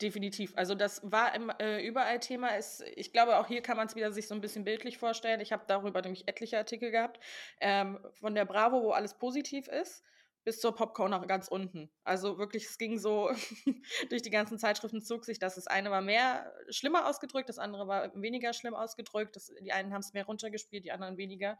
[0.00, 0.54] Definitiv.
[0.56, 2.56] Also das war im, äh, überall Thema.
[2.56, 5.40] Ist, ich glaube, auch hier kann man es wieder sich so ein bisschen bildlich vorstellen.
[5.40, 7.20] Ich habe darüber nämlich etliche Artikel gehabt
[7.60, 10.02] ähm, von der Bravo, wo alles positiv ist
[10.44, 11.90] bis zur Popcorn nach ganz unten.
[12.04, 13.30] Also wirklich, es ging so
[14.10, 15.54] durch die ganzen Zeitschriften zog sich das.
[15.54, 19.36] Das eine war mehr schlimmer ausgedrückt, das andere war weniger schlimm ausgedrückt.
[19.36, 21.58] Das, die einen haben es mehr runtergespielt, die anderen weniger.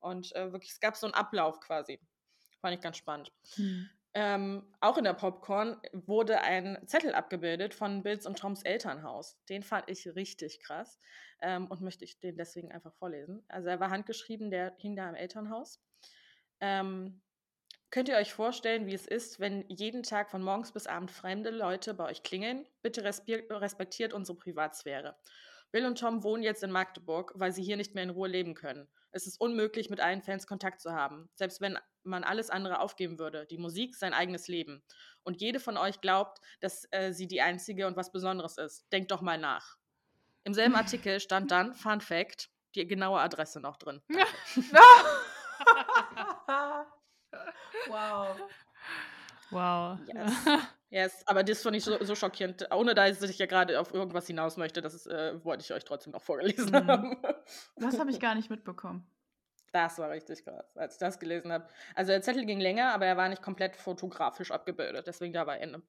[0.00, 2.00] Und äh, wirklich, es gab so einen Ablauf quasi.
[2.60, 3.32] Fand ich ganz spannend.
[3.54, 3.88] Hm.
[4.16, 9.36] Ähm, auch in der Popcorn wurde ein Zettel abgebildet von Bills und Toms Elternhaus.
[9.48, 11.00] Den fand ich richtig krass
[11.40, 13.44] ähm, und möchte ich den deswegen einfach vorlesen.
[13.48, 15.82] Also er war handgeschrieben, der hing da im Elternhaus.
[16.60, 17.22] Ähm,
[17.94, 21.50] Könnt ihr euch vorstellen, wie es ist, wenn jeden Tag von morgens bis abend fremde
[21.50, 22.66] Leute bei euch klingeln?
[22.82, 25.16] Bitte respektiert unsere Privatsphäre.
[25.70, 28.54] Bill und Tom wohnen jetzt in Magdeburg, weil sie hier nicht mehr in Ruhe leben
[28.54, 28.88] können.
[29.12, 33.20] Es ist unmöglich, mit allen Fans Kontakt zu haben, selbst wenn man alles andere aufgeben
[33.20, 33.46] würde.
[33.46, 34.82] Die Musik, sein eigenes Leben.
[35.22, 38.90] Und jede von euch glaubt, dass äh, sie die einzige und was Besonderes ist.
[38.90, 39.76] Denkt doch mal nach.
[40.42, 44.02] Im selben Artikel stand dann, Fun Fact, die genaue Adresse noch drin.
[47.88, 48.36] Wow.
[49.50, 49.98] Wow.
[50.06, 50.32] Yes.
[50.90, 51.22] yes.
[51.26, 52.66] Aber das fand ich so, so schockierend.
[52.72, 56.12] Ohne dass ich ja gerade auf irgendwas hinaus möchte, das äh, wollte ich euch trotzdem
[56.12, 56.86] noch vorgelesen mhm.
[56.86, 57.16] haben.
[57.76, 59.06] Das habe ich gar nicht mitbekommen.
[59.72, 61.66] Das war richtig krass, als ich das gelesen habe.
[61.96, 65.06] Also der Zettel ging länger, aber er war nicht komplett fotografisch abgebildet.
[65.08, 65.82] Deswegen da war Ende.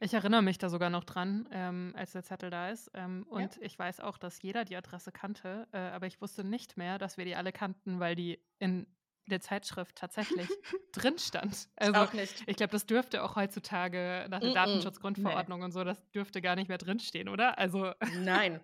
[0.00, 2.90] Ich erinnere mich da sogar noch dran, ähm, als der Zettel da ist.
[2.94, 3.62] Ähm, und ja.
[3.62, 7.16] ich weiß auch, dass jeder die Adresse kannte, äh, aber ich wusste nicht mehr, dass
[7.16, 8.86] wir die alle kannten, weil die in
[9.26, 10.48] der Zeitschrift tatsächlich
[10.92, 11.68] drin stand.
[11.76, 12.42] Also auch nicht.
[12.46, 14.54] ich glaube, das dürfte auch heutzutage nach der mm -mm.
[14.54, 15.64] Datenschutzgrundverordnung nee.
[15.64, 17.58] und so, das dürfte gar nicht mehr drinstehen, oder?
[17.58, 18.60] Also Nein.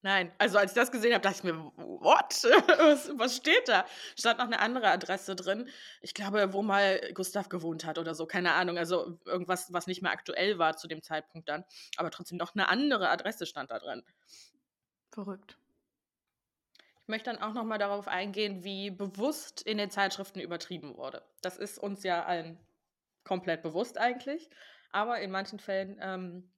[0.00, 2.44] Nein, also als ich das gesehen habe, dachte ich mir, what?
[2.78, 3.84] was, was steht da?
[4.16, 5.68] Stand noch eine andere Adresse drin.
[6.00, 8.78] Ich glaube, wo mal Gustav gewohnt hat oder so, keine Ahnung.
[8.78, 11.64] Also irgendwas, was nicht mehr aktuell war zu dem Zeitpunkt dann.
[11.96, 14.04] Aber trotzdem noch eine andere Adresse stand da drin.
[15.10, 15.58] Verrückt
[17.08, 21.22] möchte dann auch noch mal darauf eingehen, wie bewusst in den Zeitschriften übertrieben wurde.
[21.40, 22.58] Das ist uns ja allen
[23.24, 24.48] komplett bewusst eigentlich,
[24.90, 26.50] aber in manchen Fällen ähm,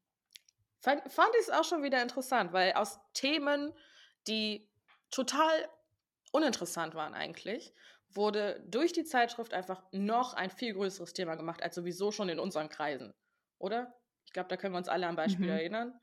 [0.81, 3.73] fand, fand ich es auch schon wieder interessant, weil aus Themen,
[4.27, 4.69] die
[5.11, 5.69] total
[6.33, 7.75] uninteressant waren eigentlich,
[8.13, 12.39] wurde durch die Zeitschrift einfach noch ein viel größeres Thema gemacht, als sowieso schon in
[12.39, 13.15] unseren Kreisen,
[13.59, 13.95] oder?
[14.27, 15.53] Ich glaube, da können wir uns alle am Beispiel mhm.
[15.53, 16.01] erinnern.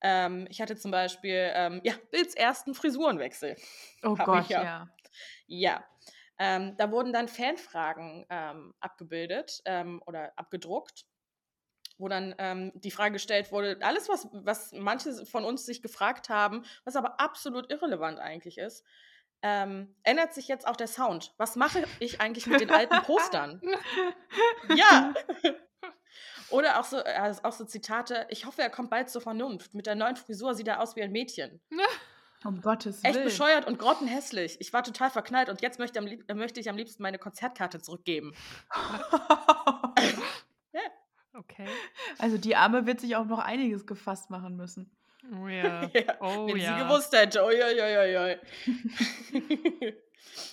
[0.00, 3.56] Ähm, ich hatte zum Beispiel, ähm, ja, Bills ersten Frisurenwechsel.
[4.02, 4.62] Oh Gott, ja.
[4.62, 4.88] Ja.
[5.46, 5.84] ja.
[6.38, 11.04] Ähm, da wurden dann Fanfragen ähm, abgebildet ähm, oder abgedruckt,
[11.98, 16.28] wo dann ähm, die Frage gestellt wurde, alles, was, was manche von uns sich gefragt
[16.28, 18.84] haben, was aber absolut irrelevant eigentlich ist,
[19.42, 21.34] ähm, ändert sich jetzt auch der Sound.
[21.38, 23.60] Was mache ich eigentlich mit den alten Postern?
[24.76, 25.12] ja.
[26.50, 29.74] Oder auch so, äh, auch so Zitate, ich hoffe, er kommt bald zur Vernunft.
[29.74, 31.60] Mit der neuen Frisur sieht er aus wie ein Mädchen.
[32.44, 33.16] Um Gottes Willen.
[33.16, 34.60] Echt bescheuert und grottenhässlich.
[34.60, 38.32] Ich war total verknallt und jetzt möchte, am, möchte ich am liebsten meine Konzertkarte zurückgeben.
[40.72, 40.80] ja.
[41.34, 41.66] Okay.
[42.18, 44.96] Also die Arme wird sich auch noch einiges gefasst machen müssen.
[45.32, 45.90] Oh ja.
[45.92, 46.78] ja oh, wenn ja.
[46.78, 47.42] sie gewusst hätte.
[47.44, 48.38] Oi, oi, oi,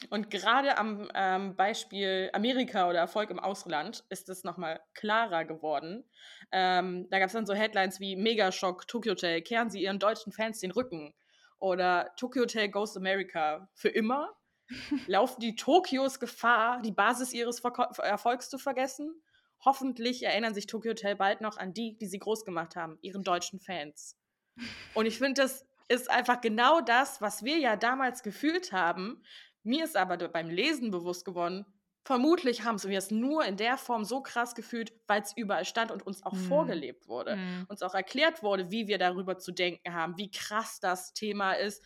[0.10, 6.04] Und gerade am ähm, Beispiel Amerika oder Erfolg im Ausland ist es nochmal klarer geworden.
[6.52, 10.32] Ähm, da gab es dann so Headlines wie Megaschock, Tokyo Hotel, kehren Sie Ihren deutschen
[10.32, 11.14] Fans den Rücken.
[11.60, 14.36] Oder Tokyo Hotel Goes America für immer.
[15.08, 19.22] Laufen die Tokios Gefahr, die Basis ihres Verko Erfolgs zu vergessen?
[19.64, 23.24] Hoffentlich erinnern sich Tokyo Hotel bald noch an die, die sie groß gemacht haben, ihren
[23.24, 24.18] deutschen Fans.
[24.94, 29.24] Und ich finde, das ist einfach genau das, was wir ja damals gefühlt haben.
[29.66, 31.66] Mir ist aber beim Lesen bewusst geworden,
[32.04, 35.92] vermutlich haben wir es nur in der Form so krass gefühlt, weil es überall stand
[35.92, 36.48] und uns auch mm.
[36.48, 37.36] vorgelebt wurde.
[37.36, 37.66] Mm.
[37.68, 41.84] Uns auch erklärt wurde, wie wir darüber zu denken haben, wie krass das Thema ist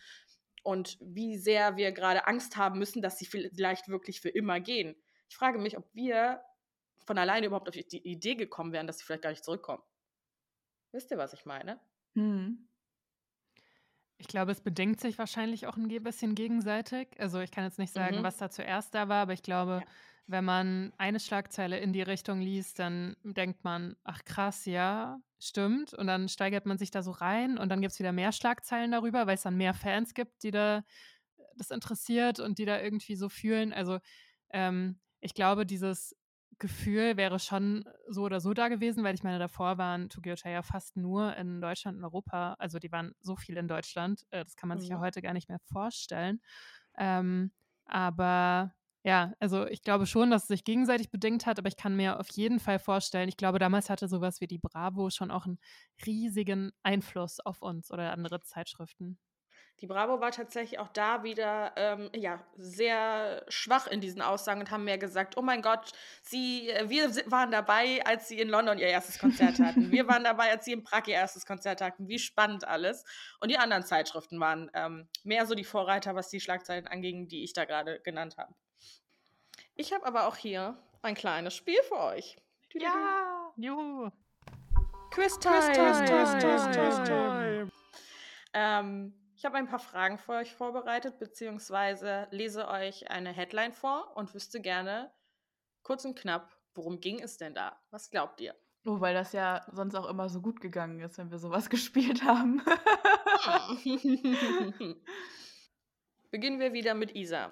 [0.62, 4.94] und wie sehr wir gerade Angst haben müssen, dass sie vielleicht wirklich für immer gehen.
[5.30, 6.42] Ich frage mich, ob wir
[7.06, 9.82] von alleine überhaupt auf die Idee gekommen wären, dass sie vielleicht gar nicht zurückkommen.
[10.92, 11.80] Wisst ihr, was ich meine?
[12.12, 12.68] Mhm.
[14.20, 17.08] Ich glaube, es bedingt sich wahrscheinlich auch ein bisschen gegenseitig.
[17.18, 18.22] Also ich kann jetzt nicht sagen, Mhm.
[18.22, 19.92] was da zuerst da war, aber ich glaube, Ja.
[20.26, 25.94] wenn man eine Schlagzeile in die Richtung liest, dann denkt man, ach krass, ja, stimmt.
[25.94, 28.90] Und dann steigert man sich da so rein und dann gibt es wieder mehr Schlagzeilen
[28.92, 30.82] darüber, weil es dann mehr Fans gibt, die da
[31.56, 33.72] das interessiert und die da irgendwie so fühlen.
[33.72, 34.00] Also
[34.50, 36.14] ähm, ich glaube, dieses
[36.60, 40.62] Gefühl wäre schon so oder so da gewesen, weil ich meine, davor waren Tokyo ja
[40.62, 42.54] fast nur in Deutschland und Europa.
[42.58, 44.24] Also die waren so viel in Deutschland.
[44.30, 44.82] Äh, das kann man mhm.
[44.82, 45.02] sich ja mhm.
[45.02, 46.40] heute gar nicht mehr vorstellen.
[46.96, 47.50] Ähm,
[47.86, 51.96] aber ja, also ich glaube schon, dass es sich gegenseitig bedingt hat, aber ich kann
[51.96, 55.46] mir auf jeden Fall vorstellen, ich glaube, damals hatte sowas wie die Bravo schon auch
[55.46, 55.58] einen
[56.06, 59.18] riesigen Einfluss auf uns oder andere Zeitschriften.
[59.80, 64.70] Die Bravo war tatsächlich auch da wieder ähm, ja, sehr schwach in diesen Aussagen und
[64.70, 68.78] haben mehr gesagt, oh mein Gott, sie, äh, wir waren dabei, als sie in London
[68.78, 69.90] ihr erstes Konzert hatten.
[69.90, 72.08] Wir waren dabei, als sie in Prag ihr erstes Konzert hatten.
[72.08, 73.04] Wie spannend alles.
[73.40, 77.42] Und die anderen Zeitschriften waren ähm, mehr so die Vorreiter, was die Schlagzeilen anging, die
[77.42, 78.54] ich da gerade genannt habe.
[79.74, 82.36] Ich habe aber auch hier ein kleines Spiel für euch.
[82.74, 83.50] Ja!
[83.56, 84.10] Juhu!
[85.10, 85.72] Quiz-Time!
[86.30, 87.70] Quiz-Time!
[88.52, 94.14] Ähm, ich habe ein paar Fragen für euch vorbereitet, beziehungsweise lese euch eine Headline vor
[94.14, 95.10] und wüsste gerne
[95.82, 97.80] kurz und knapp, worum ging es denn da?
[97.88, 98.54] Was glaubt ihr?
[98.84, 102.22] Oh, weil das ja sonst auch immer so gut gegangen ist, wenn wir sowas gespielt
[102.22, 102.58] haben.
[106.30, 107.50] Beginnen wir wieder mit Isa.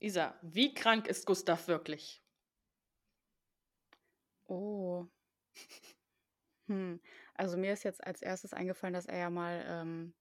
[0.00, 2.20] Isa, wie krank ist Gustav wirklich?
[4.46, 5.06] Oh.
[6.66, 7.00] Hm.
[7.34, 10.14] Also mir ist jetzt als erstes eingefallen, dass er ja mal ähm,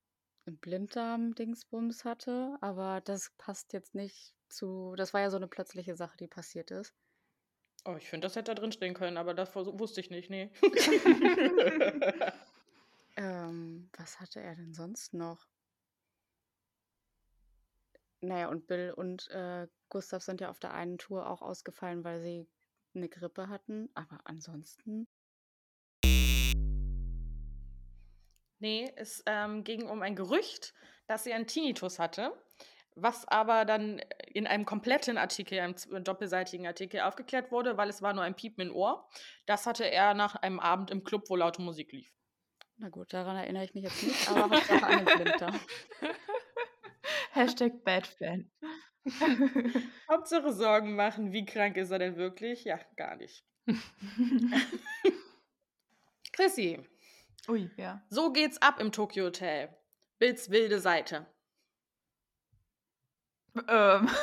[0.48, 5.96] 'n Blinddarm-Dingsbums hatte, aber das passt jetzt nicht zu das war ja so eine plötzliche
[5.96, 6.94] Sache, die passiert ist.
[7.86, 10.52] Oh, ich finde, das hätte da drin stehen können, aber das wusste ich nicht, ne.
[13.16, 15.50] Ähm, was hatte er denn sonst noch?
[18.22, 22.22] Naja, und Bill und, äh, Gustav sind ja auf der einen Tour auch ausgefallen, weil
[22.22, 22.48] sie
[22.96, 25.08] eine Grippe hatten, aber ansonsten
[28.60, 30.74] Nee, es ähm, ging um ein Gerücht,
[31.08, 32.32] dass sie einen Tinnitus hatte,
[32.96, 34.02] was aber dann
[34.34, 38.70] in einem kompletten Artikel, einem doppelseitigen Artikel aufgeklärt wurde, weil es war nur ein Piepen
[38.70, 39.08] im Ohr.
[39.46, 42.12] Das hatte er nach einem Abend im Club, wo laute Musik lief.
[42.78, 45.54] Na gut, daran erinnere ich mich jetzt nicht, aber Hauptsache an den Flinter.
[47.32, 48.52] Hashtag Badfan.
[50.12, 52.64] Hauptsache Sorgen machen, wie krank ist er denn wirklich?
[52.66, 53.44] Ja, gar nicht.
[56.34, 56.80] Chrissy,
[57.48, 58.02] Ui, ja.
[58.10, 59.76] So geht's ab im Tokyo Hotel.
[60.20, 61.26] Bills wilde Seite.
[63.68, 64.10] Ähm.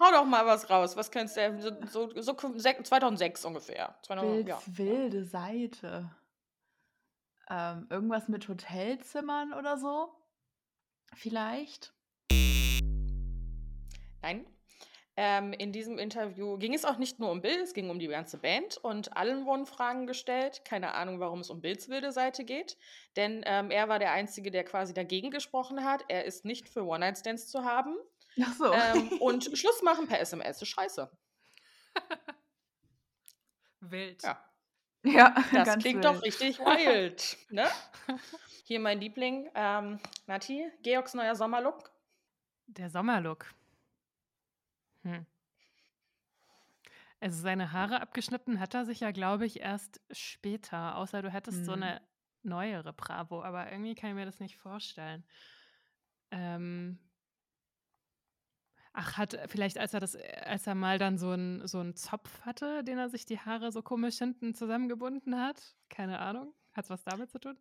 [0.00, 0.96] Hau doch mal was raus.
[0.96, 3.98] Was könntest du so, so, so 2006 ungefähr.
[4.02, 4.62] 2000, Wilds, ja.
[4.66, 6.10] Wilde Seite.
[7.50, 10.14] Ähm, irgendwas mit Hotelzimmern oder so?
[11.14, 11.94] Vielleicht?
[14.22, 14.46] Nein.
[15.20, 18.06] Ähm, in diesem Interview ging es auch nicht nur um Bill, es ging um die
[18.06, 20.64] ganze Band und allen wurden Fragen gestellt.
[20.64, 22.76] Keine Ahnung, warum es um Bills wilde Seite geht,
[23.16, 26.04] denn ähm, er war der Einzige, der quasi dagegen gesprochen hat.
[26.06, 27.96] Er ist nicht für One-Night-Stands zu haben.
[28.40, 28.72] Ach so.
[28.72, 31.10] Ähm, und Schluss machen per SMS ist scheiße.
[33.80, 34.22] Wild.
[34.22, 34.44] Ja.
[35.02, 36.14] Ja, Das ganz klingt wild.
[36.14, 37.38] doch richtig wild.
[37.50, 37.66] Ne?
[38.62, 41.90] Hier mein Liebling, ähm, Nati, Georgs neuer Sommerlook.
[42.68, 43.46] Der Sommerlook.
[45.08, 45.26] Hm.
[47.20, 50.96] Also seine Haare abgeschnitten hat er sich ja, glaube ich, erst später.
[50.96, 51.82] Außer du hättest so Mhm.
[51.82, 52.00] eine
[52.42, 55.24] neuere Bravo, aber irgendwie kann ich mir das nicht vorstellen.
[56.30, 56.98] Ähm,
[58.92, 62.40] ach, hat vielleicht, als er das, als er mal dann so einen so einen Zopf
[62.42, 65.76] hatte, den er sich die Haare so komisch hinten zusammengebunden hat?
[65.90, 66.54] Keine Ahnung.
[66.72, 67.58] Hat's was damit zu tun?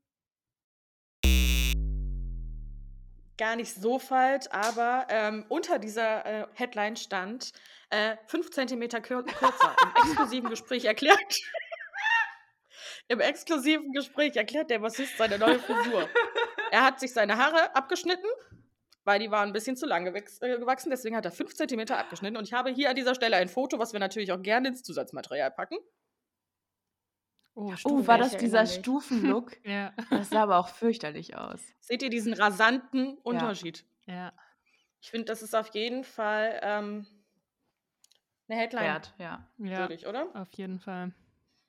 [3.38, 7.52] Gar nicht so falsch, aber ähm, unter dieser äh, Headline stand
[7.92, 9.76] äh, 5 cm kür kürzer.
[9.84, 11.20] Im exklusiven Gespräch erklärt.
[13.08, 16.10] Im exklusiven Gespräch erklärt der Bassist seine neue Frisur.
[16.72, 18.28] Er hat sich seine Haare abgeschnitten,
[19.06, 20.22] weil die waren ein bisschen zu lang äh,
[20.58, 20.90] gewachsen.
[20.90, 22.38] Deswegen hat er 5 cm abgeschnitten.
[22.38, 24.84] Und ich habe hier an dieser Stelle ein Foto, was wir natürlich auch gerne ins
[24.84, 25.78] Zusatzmaterial packen.
[27.60, 28.68] Oh, Oh, war das dieser.
[28.68, 29.58] Stufenlook?
[29.66, 31.60] Ja, Das sah aber auch fürchterlich aus.
[31.80, 33.84] Seht ihr diesen rasanten Unterschied?
[34.06, 34.32] ja.
[35.00, 37.06] Ich finde, das ist auf jeden Fall ähm,
[38.50, 39.48] eine Headline Wert, ja.
[39.58, 40.28] Ja, würdig, oder?
[40.36, 41.14] auf jeden Fall.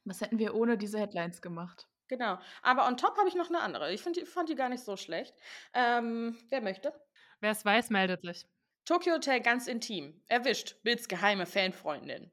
[0.05, 1.87] Was hätten wir ohne diese Headlines gemacht?
[2.09, 2.39] Genau.
[2.63, 3.93] Aber on top habe ich noch eine andere.
[3.93, 5.35] Ich find fand die gar nicht so schlecht.
[5.75, 6.93] Ähm, wer möchte?
[7.41, 8.47] Wer es weiß, meldet sich.
[8.87, 10.23] Tokyo Hotel ganz intim.
[10.29, 10.83] Erwischt.
[10.83, 12.31] Bills geheime Fanfreundin.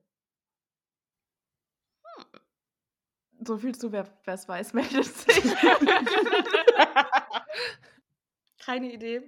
[3.45, 5.55] So viel zu, wer es weiß, meldet sich.
[8.59, 9.21] Keine Idee.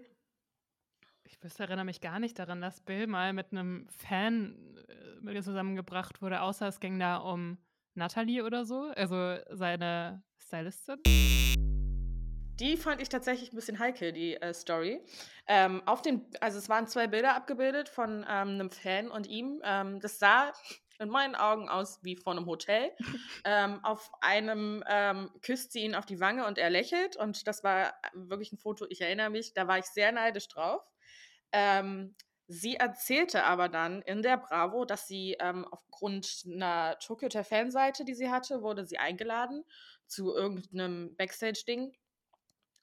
[1.24, 4.76] Ich wüsste, erinnere mich gar nicht daran, dass Bill mal mit einem Fan
[5.24, 7.60] äh, zusammengebracht wurde, außer es ging da um
[7.94, 10.98] Natalie oder so, also seine Stylistin.
[12.60, 15.00] Die fand ich tatsächlich ein bisschen heikel, die äh, Story.
[15.48, 19.62] Ähm, auf den, also es waren zwei Bilder abgebildet von ähm, einem Fan und ihm.
[19.64, 20.54] Ähm, das sah
[21.00, 22.92] in meinen Augen aus wie von einem Hotel.
[23.46, 27.16] ähm, auf einem ähm, küsst sie ihn auf die Wange und er lächelt.
[27.16, 30.84] Und das war wirklich ein Foto, ich erinnere mich, da war ich sehr neidisch drauf.
[31.52, 32.16] Ähm,
[32.48, 38.06] sie erzählte aber dann in der Bravo, dass sie ähm, aufgrund einer Tokyo Hotel Fanseite,
[38.06, 39.64] die sie hatte, wurde sie eingeladen
[40.08, 41.94] zu irgendeinem Backstage-Ding.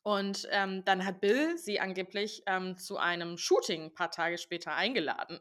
[0.02, 4.74] Und ähm, dann hat Bill sie angeblich ähm, zu einem Shooting ein paar Tage später
[4.74, 5.40] eingeladen.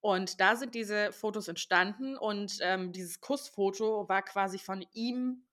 [0.00, 5.44] Und da sind diese Fotos entstanden und ähm, dieses Kussfoto war quasi von ihm.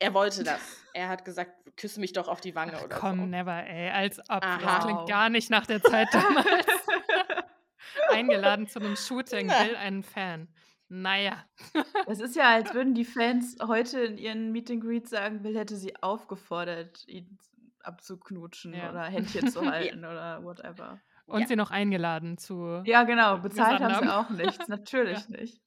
[0.00, 0.60] Er wollte das.
[0.94, 3.26] Er hat gesagt, küsse mich doch auf die Wange Ach, oder komm, so.
[3.26, 3.90] never, ey.
[3.90, 4.42] Als ob.
[4.44, 4.58] Aha.
[4.76, 6.66] Das klingt gar nicht nach der Zeit damals.
[8.10, 10.48] Eingeladen zu einem Shooting, will einen Fan.
[10.88, 11.44] Naja.
[12.06, 15.56] Es ist ja, als würden die Fans heute in ihren Meet and Greet sagen, Bill
[15.58, 17.38] hätte sie aufgefordert, ihn
[17.82, 18.90] abzuknutschen Ja.
[18.90, 21.00] oder Händchen zu halten oder whatever.
[21.28, 21.46] Und Ja.
[21.46, 22.82] sie noch eingeladen zu.
[22.84, 23.38] Ja, genau.
[23.38, 24.66] Bezahlt haben sie auch nichts.
[24.68, 25.60] Natürlich nicht.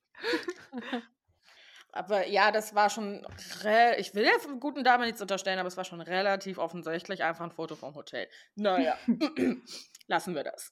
[1.94, 3.26] Aber ja, das war schon,
[3.98, 7.52] ich will der guten Dame nichts unterstellen, aber es war schon relativ offensichtlich einfach ein
[7.52, 8.28] Foto vom Hotel.
[8.56, 8.98] Naja,
[10.08, 10.72] lassen wir das.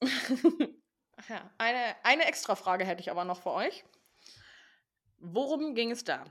[1.17, 3.84] Ach ja, eine, eine extra Frage hätte ich aber noch für euch.
[5.17, 6.25] Worum ging es da?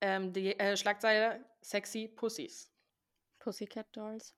[0.00, 2.70] Ähm, die äh, Schlagzeile Sexy Pussies.
[3.40, 4.34] Pussycat Dolls.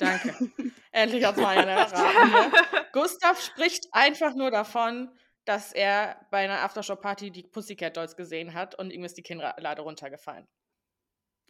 [0.00, 0.34] Danke.
[0.92, 2.30] Endlich hat mal einer erraten.
[2.30, 2.52] Ne?
[2.92, 5.10] Gustav spricht einfach nur davon,
[5.44, 9.82] dass er bei einer Aftershow-Party die Pussycat Dolls gesehen hat und ihm ist die Kinnlade
[9.82, 10.46] runtergefallen.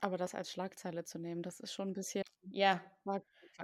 [0.01, 2.23] Aber das als Schlagzeile zu nehmen, das ist schon ein bisschen.
[2.43, 2.81] Ja,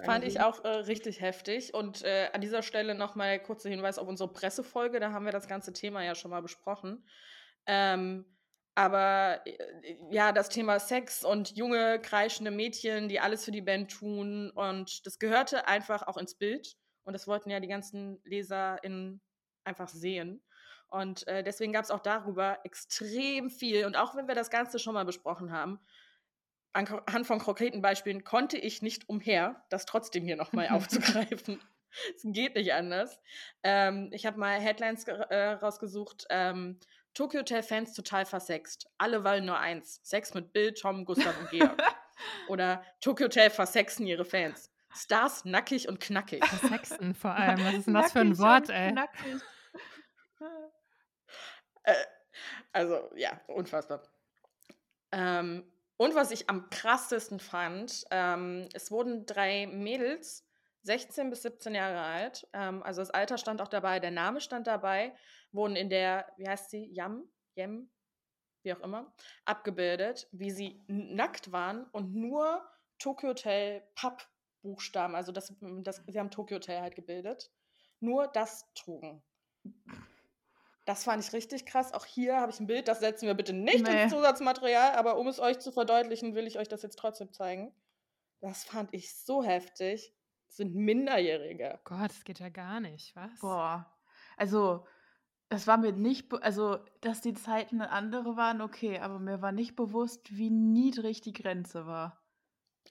[0.05, 1.75] Fand ich auch äh, richtig heftig.
[1.75, 5.01] Und äh, an dieser Stelle nochmal kurzer Hinweis auf unsere Pressefolge.
[5.01, 7.07] Da haben wir das ganze Thema ja schon mal besprochen.
[7.67, 8.25] Ähm,
[8.77, 13.91] aber äh, ja, das Thema Sex und junge, kreischende Mädchen, die alles für die Band
[13.91, 14.51] tun.
[14.51, 16.77] Und das gehörte einfach auch ins Bild.
[17.05, 19.23] Und das wollten ja die ganzen LeserInnen
[19.65, 20.43] einfach sehen.
[20.89, 23.87] Und äh, deswegen gab es auch darüber extrem viel.
[23.87, 25.81] Und auch wenn wir das Ganze schon mal besprochen haben,
[26.75, 31.61] anhand von konkreten Beispielen konnte ich nicht umher, das trotzdem hier nochmal aufzugreifen.
[32.15, 33.19] Es geht nicht anders.
[33.63, 36.27] Ähm, ich habe mal Headlines äh, rausgesucht.
[36.29, 36.79] Ähm,
[37.17, 38.91] Tokyo Hotel Fans total versext.
[38.99, 40.01] Alle wollen nur eins.
[40.03, 41.83] Sex mit Bill, Tom, Gustav und Georg.
[42.49, 44.71] Oder Tokyo Hotel versexen ihre Fans.
[44.95, 46.45] Stars nackig und knackig.
[46.45, 47.65] Sexen vor allem.
[47.65, 48.93] Was ist denn das für ein Wort, ey?
[48.93, 49.41] Knackig.
[51.85, 51.95] Äh,
[52.73, 54.03] also, ja, unfassbar.
[55.13, 55.65] Ähm,
[55.97, 60.47] und was ich am krassesten fand, ähm, es wurden drei Mädels,
[60.83, 64.67] 16 bis 17 Jahre alt, ähm, also das Alter stand auch dabei, der Name stand
[64.67, 65.15] dabei,
[65.57, 67.25] wurden in der, wie heißt sie, Yam,
[67.57, 67.91] Yem,
[68.63, 69.13] wie auch immer,
[69.45, 72.63] abgebildet, wie sie nackt waren und nur
[72.99, 77.51] Tokyo Hotel Pappbuchstaben, also das, das, sie haben Tokyo Hotel halt gebildet,
[78.01, 79.23] nur das trugen.
[80.85, 81.93] Das fand ich richtig krass.
[81.93, 84.05] Auch hier habe ich ein Bild, das setzen wir bitte nicht Nee.
[84.05, 87.75] ins Zusatzmaterial, aber um es euch zu verdeutlichen, will ich euch das jetzt trotzdem zeigen.
[88.41, 90.15] Das fand ich so heftig.
[90.47, 91.81] Das sind Minderjährige.
[91.83, 93.41] Gott, das geht ja gar nicht, was?
[93.41, 93.93] Boah.
[94.37, 94.87] Also,
[95.49, 99.77] es war mir nicht, also, dass die Zeiten andere waren, okay, aber mir war nicht
[99.77, 102.23] bewusst, wie niedrig die Grenze war.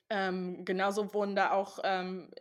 [0.09, 2.31] Ähm, genauso wurden da auch ähm,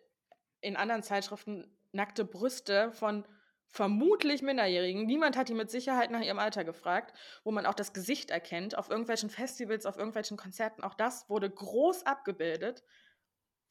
[0.61, 3.25] in anderen Zeitschriften nackte Brüste von
[3.69, 5.05] vermutlich Minderjährigen.
[5.05, 8.79] Niemand hat die mit Sicherheit nach ihrem Alter gefragt, wo man auch das Gesicht erkennt,
[8.79, 10.85] auf irgendwelchen Festivals, auf irgendwelchen Konzerten.
[10.85, 12.85] Auch das wurde groß abgebildet.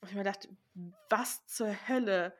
[0.01, 0.49] Wo ich mir dachte,
[1.09, 2.35] was zur Hölle?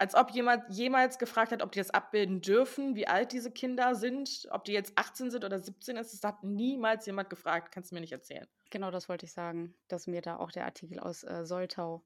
[0.00, 3.94] Als ob jemand jemals gefragt hat, ob die das abbilden dürfen, wie alt diese Kinder
[3.94, 6.14] sind, ob die jetzt 18 sind oder 17 ist.
[6.14, 7.70] Das hat niemals jemand gefragt.
[7.70, 8.48] Kannst du mir nicht erzählen.
[8.70, 12.02] Genau das wollte ich sagen, dass mir da auch der Artikel aus äh, Soltau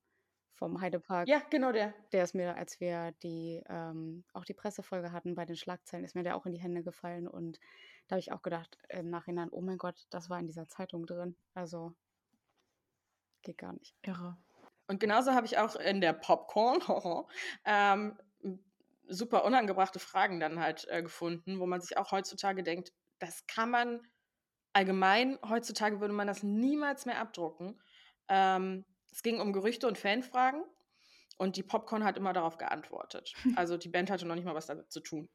[0.55, 1.95] vom Heidepark, Ja, genau der.
[2.13, 6.15] der ist mir, als wir die ähm, auch die Pressefolge hatten bei den Schlagzeilen, ist
[6.15, 7.59] mir der auch in die Hände gefallen und
[8.09, 11.07] da habe ich auch gedacht im Nachhinein, oh mein Gott, das war in dieser Zeitung
[11.07, 11.37] drin.
[11.55, 11.95] Also
[13.43, 13.95] geht gar nicht.
[14.03, 14.37] Irre.
[14.87, 16.81] Und genauso habe ich auch in der Popcorn
[17.65, 18.19] ähm,
[19.09, 23.71] super unangebrachte Fragen dann halt äh, gefunden, wo man sich auch heutzutage denkt, das kann
[23.71, 24.01] man
[24.73, 27.81] allgemein, heutzutage würde man das niemals mehr abdrucken.
[28.29, 30.65] Ähm, es ging um Gerüchte und Fanfragen
[31.39, 33.35] und die Popcorn hat immer darauf geantwortet.
[33.57, 35.29] Also die Band hatte noch nicht mal was damit zu tun.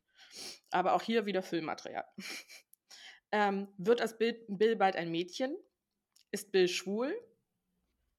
[0.71, 2.05] Aber auch hier wieder Filmmaterial.
[3.31, 5.55] ähm, wird als Bild, Bill bald ein Mädchen?
[6.31, 7.15] Ist Bill schwul?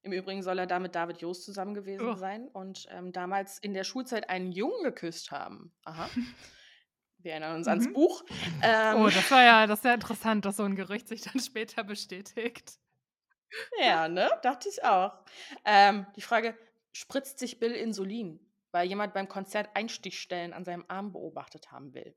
[0.03, 2.15] Im Übrigen soll er da mit David Jost zusammen gewesen Oh.
[2.15, 5.73] sein und ähm, damals in der Schulzeit einen Jungen geküsst haben.
[5.83, 6.09] Aha.
[7.19, 7.93] Wir erinnern uns ans Mhm.
[7.93, 8.23] Buch.
[8.63, 11.39] Ähm, Oh, das war ja, das ist ja interessant, dass so ein Gerücht sich dann
[11.39, 12.79] später bestätigt.
[13.79, 14.29] Ja, ne?
[14.41, 15.13] Dachte ich auch.
[15.65, 16.57] Ähm, die Frage:
[16.93, 18.39] Spritzt sich Bill Insulin,
[18.71, 22.15] weil jemand beim Konzert Einstichstellen an seinem Arm beobachtet haben will?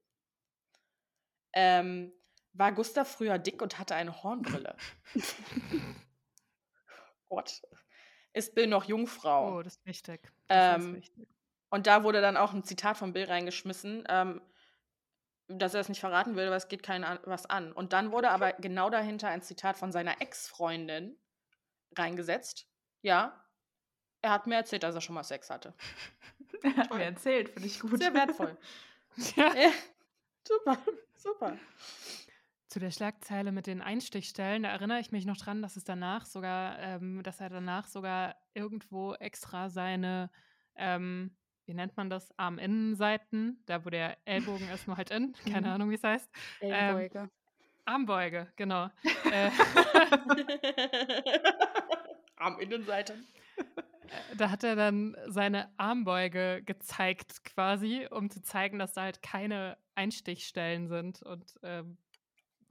[1.52, 2.12] Ähm,
[2.54, 4.74] war Gustav früher dick und hatte eine Hornbrille?
[7.34, 7.62] Gott.
[8.32, 9.58] Ist Bill noch Jungfrau?
[9.58, 10.32] Oh, das ist wichtig.
[10.48, 11.28] Das ist Ähm, wichtig.
[11.70, 14.40] Und da wurde dann auch ein Zitat von Bill reingeschmissen, ähm,
[15.48, 17.72] dass er es nicht verraten will, weil es geht keinen an, was an.
[17.72, 21.18] Und dann wurde aber genau dahinter ein Zitat von seiner Ex-Freundin
[21.96, 22.66] reingesetzt.
[23.02, 23.44] Ja,
[24.22, 25.74] er hat mir erzählt, dass er schon mal Sex hatte.
[26.62, 27.98] Er hat mir erzählt, finde ich gut.
[27.98, 28.56] Sehr wertvoll.
[29.36, 29.54] Ja.
[29.54, 29.70] ja,
[30.48, 30.76] super,
[31.14, 31.56] super.
[32.74, 36.26] Zu der Schlagzeile mit den Einstichstellen, da erinnere ich mich noch dran, dass es danach
[36.26, 40.28] sogar, ähm, dass er danach sogar irgendwo extra seine,
[40.74, 45.68] ähm, wie nennt man das, Arminnenseiten, da wo der Ellbogen ist, nur halt in, keine
[45.68, 45.72] Mhm.
[45.72, 46.28] Ahnung, wie es heißt.
[46.58, 47.30] Ellenbeuge.
[47.84, 48.90] Armbeuge, genau.
[49.32, 49.50] äh,
[52.34, 53.14] Am Innenseite.
[54.36, 59.78] da hat er dann seine Armbeuge gezeigt, quasi, um zu zeigen, dass da halt keine
[59.94, 61.98] Einstichstellen sind und ähm,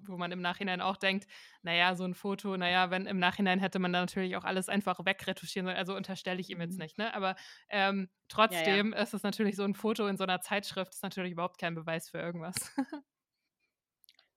[0.09, 1.27] wo man im Nachhinein auch denkt,
[1.61, 5.05] naja, so ein Foto, naja, wenn im Nachhinein hätte man da natürlich auch alles einfach
[5.05, 6.79] wegretuschieren sollen, also unterstelle ich ihm jetzt Mhm.
[6.79, 7.13] nicht, ne?
[7.13, 7.35] Aber
[7.69, 11.59] ähm, trotzdem ist es natürlich so ein Foto in so einer Zeitschrift, ist natürlich überhaupt
[11.59, 12.71] kein Beweis für irgendwas.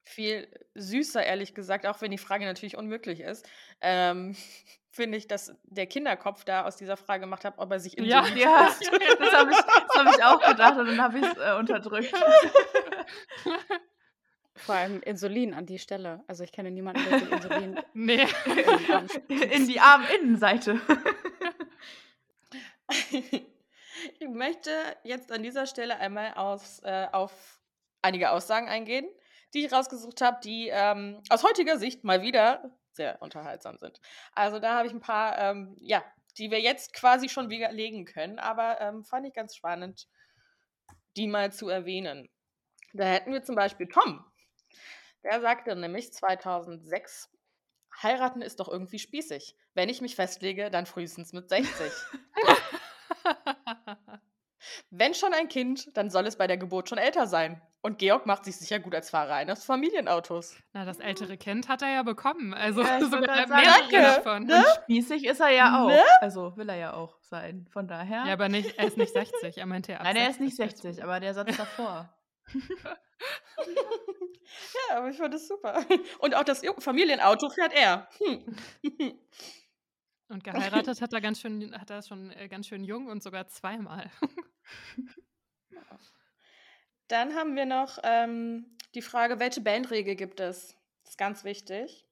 [0.08, 3.48] Viel süßer, ehrlich gesagt, auch wenn die Frage natürlich unmöglich ist,
[3.80, 4.36] ähm,
[4.90, 7.98] finde ich, dass der Kinderkopf da aus dieser Frage gemacht hat, ob er sich Ja,
[7.98, 8.90] Insulin Ja, spritzt.
[9.18, 12.14] das habe ich, das hab ich auch gedacht und dann habe ich es äh, unterdrückt.
[14.56, 16.24] Vor allem Insulin an die Stelle.
[16.26, 18.26] Also ich kenne niemanden, der sich Insulin nee.
[19.28, 20.80] In die Arminnenseite.
[24.20, 24.70] Ich möchte
[25.04, 27.60] jetzt an dieser Stelle einmal aus, äh, auf
[28.02, 29.06] einige Aussagen eingehen,
[29.54, 34.00] die ich rausgesucht habe, die ähm, aus heutiger Sicht mal wieder sehr unterhaltsam sind.
[34.32, 36.04] Also da habe ich ein paar, ähm, ja,
[36.38, 40.06] die wir jetzt quasi schon widerlegen können, aber ähm, fand ich ganz spannend,
[41.16, 42.28] die mal zu erwähnen.
[42.92, 44.24] Da hätten wir zum Beispiel Tom.
[45.26, 47.28] Der sagte nämlich 2006,
[48.00, 49.56] heiraten ist doch irgendwie spießig.
[49.74, 51.90] Wenn ich mich festlege, dann frühestens mit 60.
[54.90, 57.60] Wenn schon ein Kind, dann soll es bei der Geburt schon älter sein.
[57.82, 60.56] Und Georg macht sich sicher gut als Fahrer eines Familienautos.
[60.72, 62.54] Na, das ältere Kind hat er ja bekommen.
[62.54, 64.44] Also Ja, sogar mehrere davon.
[64.44, 64.58] ne?
[64.58, 65.88] Und spießig ist er ja auch.
[65.88, 66.02] Ne?
[66.20, 67.66] Also will er ja auch sein.
[67.72, 68.24] Von daher.
[68.26, 69.58] Ja, aber nicht, er ist nicht 60.
[69.58, 72.15] Er meinte ja ab Nein, er ist 60 nicht 60, aber der Satz davor.
[73.64, 75.84] ja, aber ich fand das super.
[76.18, 78.08] Und auch das Familienauto fährt er.
[78.18, 78.56] Hm.
[80.28, 83.46] Und geheiratet hat er ganz schön, hat er schon äh, ganz schön jung und sogar
[83.46, 84.10] zweimal.
[87.08, 90.74] Dann haben wir noch ähm, die Frage, welche Bandregel gibt es?
[91.04, 92.04] Das ist ganz wichtig.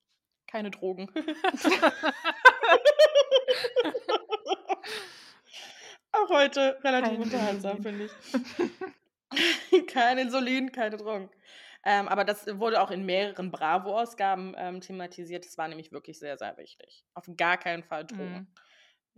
[0.46, 1.10] Keine Drogen.
[6.12, 8.12] Auch heute relativ Kein unterhaltsam, finde ich.
[9.88, 11.30] Kein Insulin, keine Drogen.
[11.84, 15.44] Ähm, aber das wurde auch in mehreren Bravo-Ausgaben ähm, thematisiert.
[15.44, 17.04] Das war nämlich wirklich sehr, sehr wichtig.
[17.12, 18.32] Auf gar keinen Fall Drogen.
[18.32, 18.46] Mhm.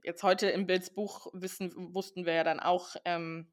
[0.03, 3.53] Jetzt heute im Bilds Buch wissen, wussten wir ja dann auch, ähm,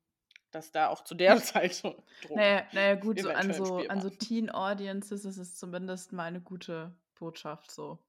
[0.52, 2.40] dass da auch zu der Zeit schon Drogen.
[2.40, 4.10] Naja, naja gut, so an so, an so.
[4.10, 8.00] Teen-Audiences ist es zumindest mal eine gute Botschaft so.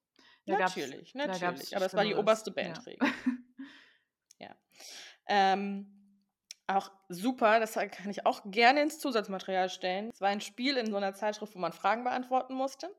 [0.46, 1.74] Da natürlich, natürlich.
[1.76, 2.54] Aber es war die oberste Ja.
[2.54, 3.08] Bandregel.
[4.38, 4.56] Ja.
[5.26, 6.03] Ähm,
[6.66, 10.10] auch super, das kann ich auch gerne ins Zusatzmaterial stellen.
[10.10, 12.94] Es war ein Spiel in so einer Zeitschrift, wo man Fragen beantworten musste.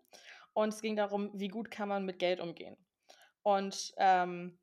[0.53, 2.77] Und es ging darum, wie gut kann man mit Geld umgehen.
[3.43, 4.57] Und ähm,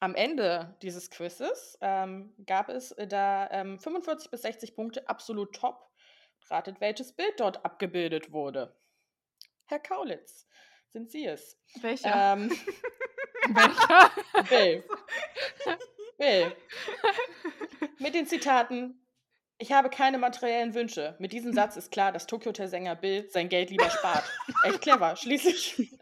[0.00, 5.54] am Ende dieses Quizzes ähm, gab es äh, da ähm, 45 bis 60 Punkte absolut
[5.54, 5.82] top.
[6.48, 8.76] Ratet, welches Bild dort abgebildet wurde.
[9.64, 10.46] Herr Kaulitz,
[10.92, 11.58] sind Sie es?
[11.80, 12.34] Welcher?
[12.34, 12.50] Ähm,
[13.48, 14.10] Welcher?
[14.48, 14.84] Bill.
[16.18, 16.56] Bill.
[17.98, 19.00] Mit den Zitaten.
[19.58, 21.16] Ich habe keine materiellen Wünsche.
[21.18, 24.24] Mit diesem Satz ist klar, dass Tokyo Hotel-Sänger Bill sein Geld lieber spart.
[24.64, 25.16] Echt clever.
[25.16, 25.76] Schließlich.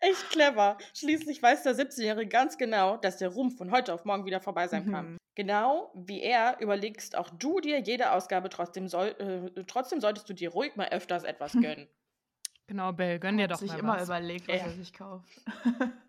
[0.00, 0.78] Echt clever.
[0.94, 4.68] Schließlich weiß der 17-Jährige ganz genau, dass der Ruhm von heute auf morgen wieder vorbei
[4.68, 5.12] sein kann.
[5.12, 5.16] Mhm.
[5.34, 9.08] Genau wie er überlegst auch du dir jede Ausgabe trotzdem soll,
[9.56, 11.88] äh, trotzdem solltest du dir ruhig mal öfters etwas gönnen.
[12.68, 14.04] Genau, Bill, gönn dir Hat doch sich mal immer was.
[14.04, 14.62] überlegt, was Ja.
[14.64, 15.28] er sich kauft.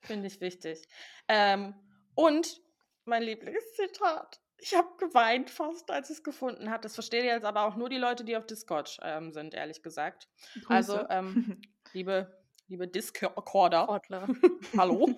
[0.00, 0.82] Finde ich wichtig.
[1.28, 1.74] Ähm,
[2.14, 2.60] und
[3.04, 4.40] mein Lieblingszitat.
[4.58, 6.82] Ich habe geweint fast, als ich es gefunden habe.
[6.82, 10.28] Das verstehen jetzt aber auch nur die Leute, die auf Discord ähm, sind, ehrlich gesagt.
[10.68, 11.06] Also, Grüße.
[11.10, 12.38] ähm, liebe,
[12.68, 14.00] liebe Discorder,
[14.76, 15.08] hallo.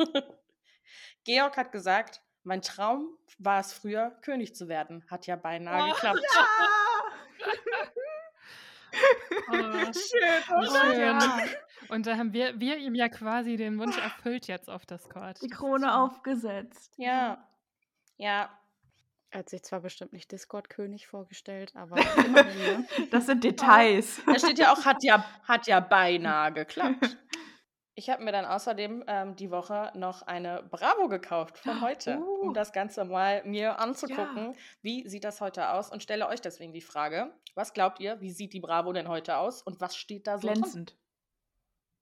[1.24, 5.04] Georg hat gesagt, mein Traum war es früher, König zu werden.
[5.10, 6.20] Hat ja beinahe Oh, geklappt.
[9.48, 9.54] Oh,
[9.92, 10.92] Schön, oder?
[10.94, 11.00] schön.
[11.00, 11.18] ja.
[11.88, 15.40] Und da haben wir, wir ihm ja quasi den Wunsch erfüllt jetzt auf Discord.
[15.42, 16.92] Die Krone aufgesetzt.
[16.96, 17.48] Ja.
[18.16, 18.50] Ja.
[19.30, 22.86] Er hat sich zwar bestimmt nicht Discord-König vorgestellt, aber immerhin, ne?
[23.10, 24.20] Das sind Details.
[24.26, 27.16] Da steht ja auch, hat ja, hat ja beinahe geklappt.
[27.94, 32.46] Ich habe mir dann außerdem ähm, die Woche noch eine Bravo gekauft von heute, Uh.
[32.48, 34.54] um das Ganze mal mir anzugucken.
[34.82, 35.90] Wie sieht das heute aus?
[35.90, 39.36] Und stelle euch deswegen die Frage: Was glaubt ihr, wie sieht die Bravo denn heute
[39.36, 40.60] aus und was steht da so drin?
[40.60, 40.96] Glänzend.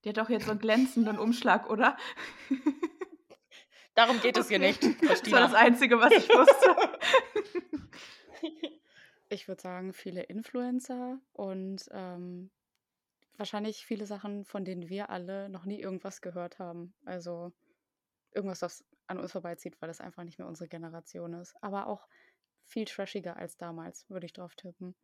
[0.05, 1.97] Die hat doch jetzt so einen glänzenden Umschlag, oder?
[4.01, 5.41] Darum geht es hier nicht, Das war Christina.
[5.43, 6.99] das Einzige, was ich wusste.
[9.33, 12.51] Ich würde sagen, viele Influencer und ähm,
[13.37, 16.95] wahrscheinlich viele Sachen, von denen wir alle noch nie irgendwas gehört haben.
[17.05, 17.53] Also
[18.33, 21.55] irgendwas, was an uns vorbeizieht, weil das einfach nicht mehr unsere Generation ist.
[21.63, 22.09] Aber auch
[22.65, 24.97] viel trashiger als damals, würde ich drauf tippen.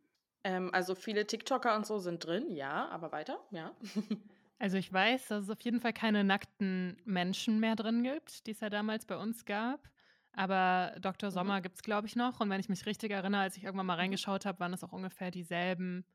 [0.42, 3.76] ähm, also viele TikToker und so sind drin, ja, aber weiter, ja.
[4.58, 8.52] Also ich weiß, dass es auf jeden Fall keine nackten Menschen mehr drin gibt, die
[8.52, 9.90] es ja damals bei uns gab.
[10.32, 11.30] Aber Dr.
[11.30, 12.40] Sommer gibt es, glaube ich, noch.
[12.40, 14.92] Und wenn ich mich richtig erinnere, als ich irgendwann mal reingeschaut habe, waren es auch
[14.92, 16.06] ungefähr dieselben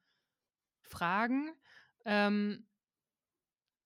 [0.82, 1.52] Fragen.
[2.06, 2.68] Ähm,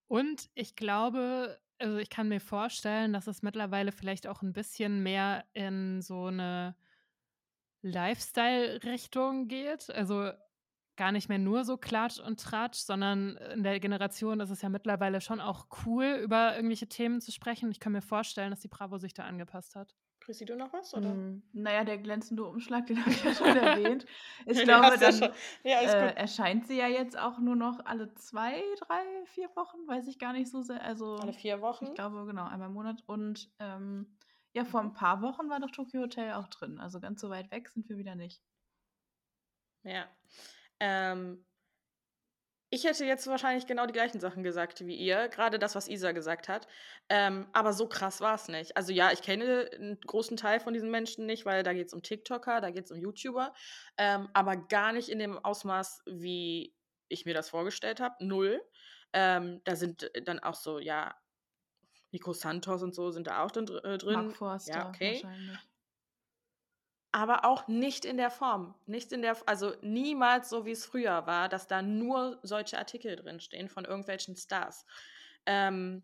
[0.07, 5.03] und ich glaube, also ich kann mir vorstellen, dass es mittlerweile vielleicht auch ein bisschen
[5.03, 6.75] mehr in so eine
[7.81, 9.89] Lifestyle-Richtung geht.
[9.89, 10.31] Also
[10.97, 14.69] gar nicht mehr nur so Klatsch und Tratsch, sondern in der Generation ist es ja
[14.69, 17.71] mittlerweile schon auch cool, über irgendwelche Themen zu sprechen.
[17.71, 19.95] Ich kann mir vorstellen, dass die Bravo sich da angepasst hat.
[20.21, 20.93] Chrissy, du noch was?
[20.95, 21.13] Oder?
[21.13, 24.07] Mm, Naja, der glänzende Umschlag, den habe ich ja schon erwähnt.
[24.47, 25.29] Ich glaube, ja dann schon.
[25.63, 29.77] Ja, ist äh, erscheint sie ja jetzt auch nur noch alle zwei, drei, vier Wochen,
[29.87, 30.81] weiß ich gar nicht so sehr.
[30.81, 31.85] Also Alle vier Wochen.
[31.85, 33.03] ich glaube, genau, einmal im Monat.
[33.05, 34.17] Und ähm,
[34.53, 36.79] ja, vor ein paar Wochen war doch Tokyo Hotel auch drin.
[36.79, 38.41] Also ganz so weit weg sind wir wieder nicht.
[39.83, 40.05] Ja.
[40.79, 41.45] Ähm,
[42.75, 46.11] ich hätte jetzt wahrscheinlich genau die gleichen Sachen gesagt wie ihr, gerade das, was Isa
[46.11, 46.67] gesagt hat.
[47.09, 48.75] Ähm, aber so krass war es nicht.
[48.75, 51.93] Also ja, ich kenne einen großen Teil von diesen Menschen nicht, weil da geht es
[51.93, 53.53] um TikToker, da geht es um YouTuber,
[53.97, 56.75] ähm, aber gar nicht in dem Ausmaß, wie
[57.07, 58.15] ich mir das vorgestellt habe.
[58.25, 58.61] Null.
[59.13, 61.15] Ähm, da sind dann auch so, ja,
[62.11, 63.69] Nico Santos und so sind da auch drin.
[63.83, 64.13] Äh, drin.
[64.13, 65.21] Mark Forster ja, okay.
[65.23, 65.57] wahrscheinlich.
[67.15, 68.75] Aber auch nicht in der Form.
[68.87, 73.15] Nicht in der, also niemals so, wie es früher war, dass da nur solche Artikel
[73.15, 74.85] drinstehen von irgendwelchen Stars.
[75.45, 76.03] Ähm,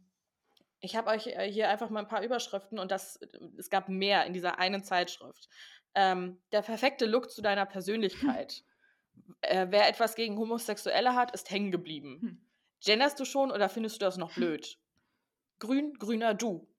[0.79, 3.19] ich habe euch äh, hier einfach mal ein paar Überschriften und das,
[3.57, 5.49] es gab mehr in dieser einen Zeitschrift.
[5.95, 8.63] Ähm, der perfekte Look zu deiner Persönlichkeit.
[9.41, 12.19] äh, wer etwas gegen Homosexuelle hat, ist hängen geblieben.
[12.21, 12.41] Hm.
[12.79, 14.79] Genderst du schon oder findest du das noch blöd?
[15.59, 16.69] Grün, grüner Du.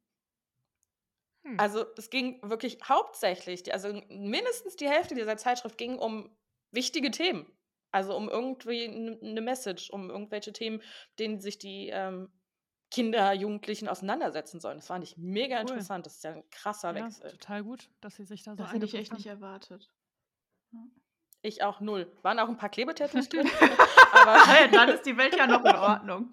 [1.45, 1.59] Hm.
[1.59, 6.35] Also es ging wirklich hauptsächlich, also mindestens die Hälfte dieser Zeitschrift ging um
[6.71, 7.47] wichtige Themen.
[7.91, 10.81] Also um irgendwie eine Message, um irgendwelche Themen,
[11.19, 12.33] denen sich die ähm,
[12.91, 14.79] Kinder, Jugendlichen auseinandersetzen sollen.
[14.79, 15.63] Das fand ich mega cool.
[15.63, 16.07] interessant.
[16.07, 17.31] Das ist ja ein krasser ja, Wechsel.
[17.33, 19.17] Total gut, dass sie sich da so Das hätte ich echt haben.
[19.19, 19.91] nicht erwartet.
[20.73, 20.81] Ja.
[21.43, 22.11] Ich auch null.
[22.23, 23.51] Waren auch ein paar Klebetattoos drin.
[24.13, 26.31] aber ja, dann ist die Welt ja noch in Ordnung.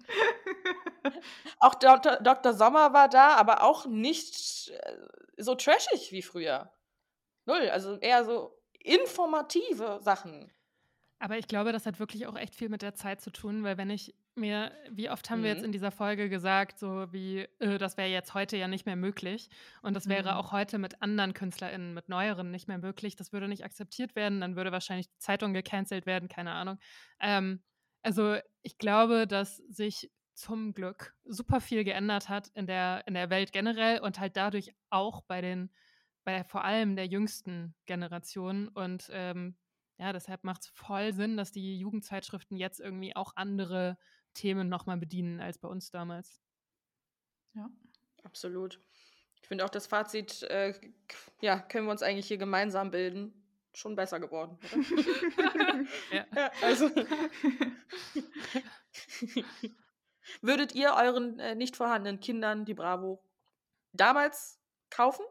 [1.58, 2.16] auch Dr.
[2.18, 2.54] Dr.
[2.54, 4.96] Sommer war da, aber auch nicht äh,
[5.36, 6.72] so trashig wie früher.
[7.44, 7.68] Null.
[7.70, 10.52] Also eher so informative Sachen.
[11.18, 13.76] Aber ich glaube, das hat wirklich auch echt viel mit der Zeit zu tun, weil
[13.76, 15.44] wenn ich mir, wie oft haben mhm.
[15.44, 15.66] wir jetzt mhm.
[15.66, 19.48] in dieser Folge gesagt, so wie, äh, das wäre jetzt heute ja nicht mehr möglich.
[19.82, 20.38] Und das wäre mhm.
[20.38, 23.16] auch heute mit anderen KünstlerInnen, mit neueren nicht mehr möglich.
[23.16, 26.78] Das würde nicht akzeptiert werden, dann würde wahrscheinlich die Zeitung gecancelt werden, keine Ahnung.
[27.20, 27.62] Ähm,
[28.02, 33.28] also ich glaube, dass sich zum Glück super viel geändert hat in der, in der
[33.28, 35.70] Welt generell und halt dadurch auch bei den,
[36.24, 38.68] bei vor allem der jüngsten Generation.
[38.68, 39.56] Und ähm,
[39.98, 43.98] ja, deshalb macht es voll Sinn, dass die Jugendzeitschriften jetzt irgendwie auch andere
[44.34, 46.40] Themen nochmal bedienen als bei uns damals.
[47.54, 47.70] Ja,
[48.22, 48.80] absolut.
[49.42, 50.74] Ich finde auch das Fazit, äh,
[51.40, 53.34] ja, können wir uns eigentlich hier gemeinsam bilden.
[53.72, 54.58] Schon besser geworden,
[56.12, 56.26] ja.
[56.34, 56.50] ja.
[56.60, 56.90] Also.
[60.42, 63.22] Würdet ihr euren äh, nicht vorhandenen Kindern die Bravo
[63.92, 64.60] damals
[64.90, 65.24] kaufen?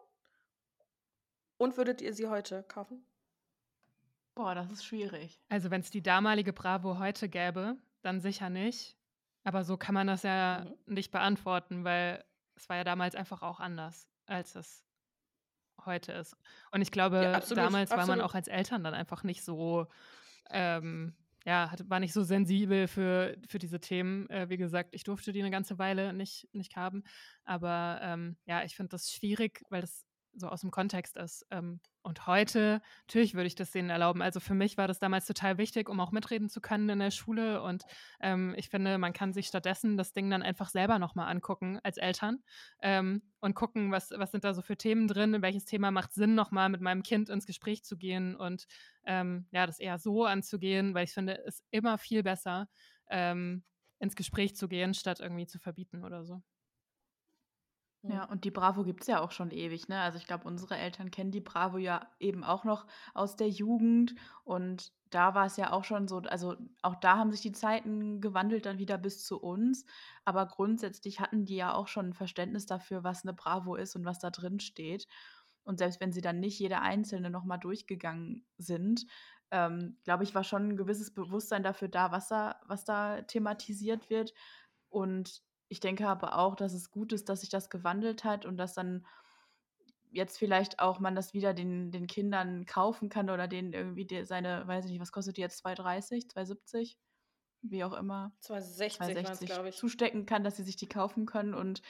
[1.58, 3.06] Und würdet ihr sie heute kaufen?
[4.36, 5.38] Boah, das ist schwierig.
[5.50, 8.98] Also, wenn es die damalige Bravo heute gäbe, dann sicher nicht.
[9.44, 10.94] Aber so kann man das ja mhm.
[10.94, 12.24] nicht beantworten, weil
[12.56, 14.86] es war ja damals einfach auch anders, als es
[15.86, 16.36] heute ist.
[16.72, 18.10] Und ich glaube, ja, absolut, damals absolut.
[18.10, 19.88] war man auch als Eltern dann einfach nicht so,
[20.52, 24.30] ähm, ja, war nicht so sensibel für, für diese Themen.
[24.30, 27.04] Äh, wie gesagt, ich durfte die eine ganze Weile nicht, nicht haben.
[27.46, 31.46] Aber ähm, ja, ich finde das schwierig, weil das so aus dem Kontext ist.
[31.52, 34.22] Ähm, und heute, natürlich würde ich das denen erlauben.
[34.22, 37.12] Also für mich war das damals total wichtig, um auch mitreden zu können in der
[37.12, 37.62] Schule.
[37.62, 37.84] Und
[38.22, 41.98] ähm, ich finde, man kann sich stattdessen das Ding dann einfach selber nochmal angucken als
[41.98, 42.44] Eltern
[42.82, 46.36] ähm, und gucken, was, was sind da so für Themen drin, welches Thema macht Sinn,
[46.36, 48.66] nochmal mit meinem Kind ins Gespräch zu gehen und
[49.06, 52.70] ähm, ja, das eher so anzugehen, weil ich finde, es ist immer viel besser,
[53.10, 53.64] ähm,
[54.00, 56.42] ins Gespräch zu gehen, statt irgendwie zu verbieten oder so.
[58.08, 60.00] Ja, und die Bravo gibt es ja auch schon ewig, ne?
[60.00, 64.16] Also ich glaube, unsere Eltern kennen die Bravo ja eben auch noch aus der Jugend.
[64.46, 68.22] Und da war es ja auch schon so, also auch da haben sich die Zeiten
[68.22, 69.86] gewandelt dann wieder bis zu uns.
[70.24, 74.06] Aber grundsätzlich hatten die ja auch schon ein Verständnis dafür, was eine Bravo ist und
[74.06, 75.06] was da drin steht.
[75.64, 79.06] Und selbst wenn sie dann nicht jede einzelne nochmal durchgegangen sind,
[79.52, 84.10] ähm, glaube ich, war schon ein gewisses Bewusstsein dafür da, was da, was da thematisiert
[84.10, 84.34] wird.
[84.90, 88.58] Und ich denke aber auch, dass es gut ist, dass sich das gewandelt hat und
[88.58, 89.06] dass dann
[90.12, 94.26] jetzt vielleicht auch man das wieder den, den Kindern kaufen kann oder denen irgendwie die,
[94.26, 96.96] seine, weiß ich nicht, was kostet die jetzt, 2,30, 2,70?
[97.62, 98.36] Wie auch immer.
[98.44, 99.78] 2,60 glaube ich.
[99.78, 101.84] Zustecken kann, dass sie sich die kaufen können und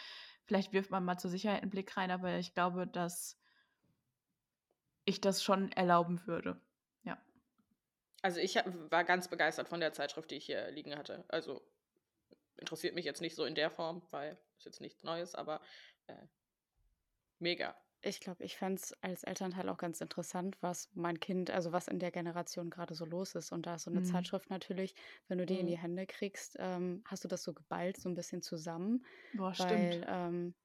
[0.43, 3.39] vielleicht wirft man mal zur Sicherheit einen Blick rein, aber ich glaube, dass
[5.05, 6.59] ich das schon erlauben würde.
[7.03, 7.17] Ja.
[8.21, 11.23] Also ich war ganz begeistert von der Zeitschrift, die ich hier liegen hatte.
[11.29, 11.61] Also
[12.59, 15.61] interessiert mich jetzt nicht so in der Form, weil es jetzt nichts Neues, aber
[16.07, 16.27] äh,
[17.39, 17.75] mega.
[18.01, 21.89] Ich glaube, ich fände es als Elternteil auch ganz interessant, was mein Kind, also was
[21.89, 23.51] in der Generation gerade so los ist.
[23.51, 24.05] Und da ist so eine mhm.
[24.05, 24.95] Zeitschrift natürlich,
[25.27, 25.59] wenn du die mhm.
[25.61, 29.05] in die Hände kriegst, ähm, hast du das so geballt, so ein bisschen zusammen.
[29.33, 30.05] Boah, weil, stimmt.
[30.07, 30.55] Ähm,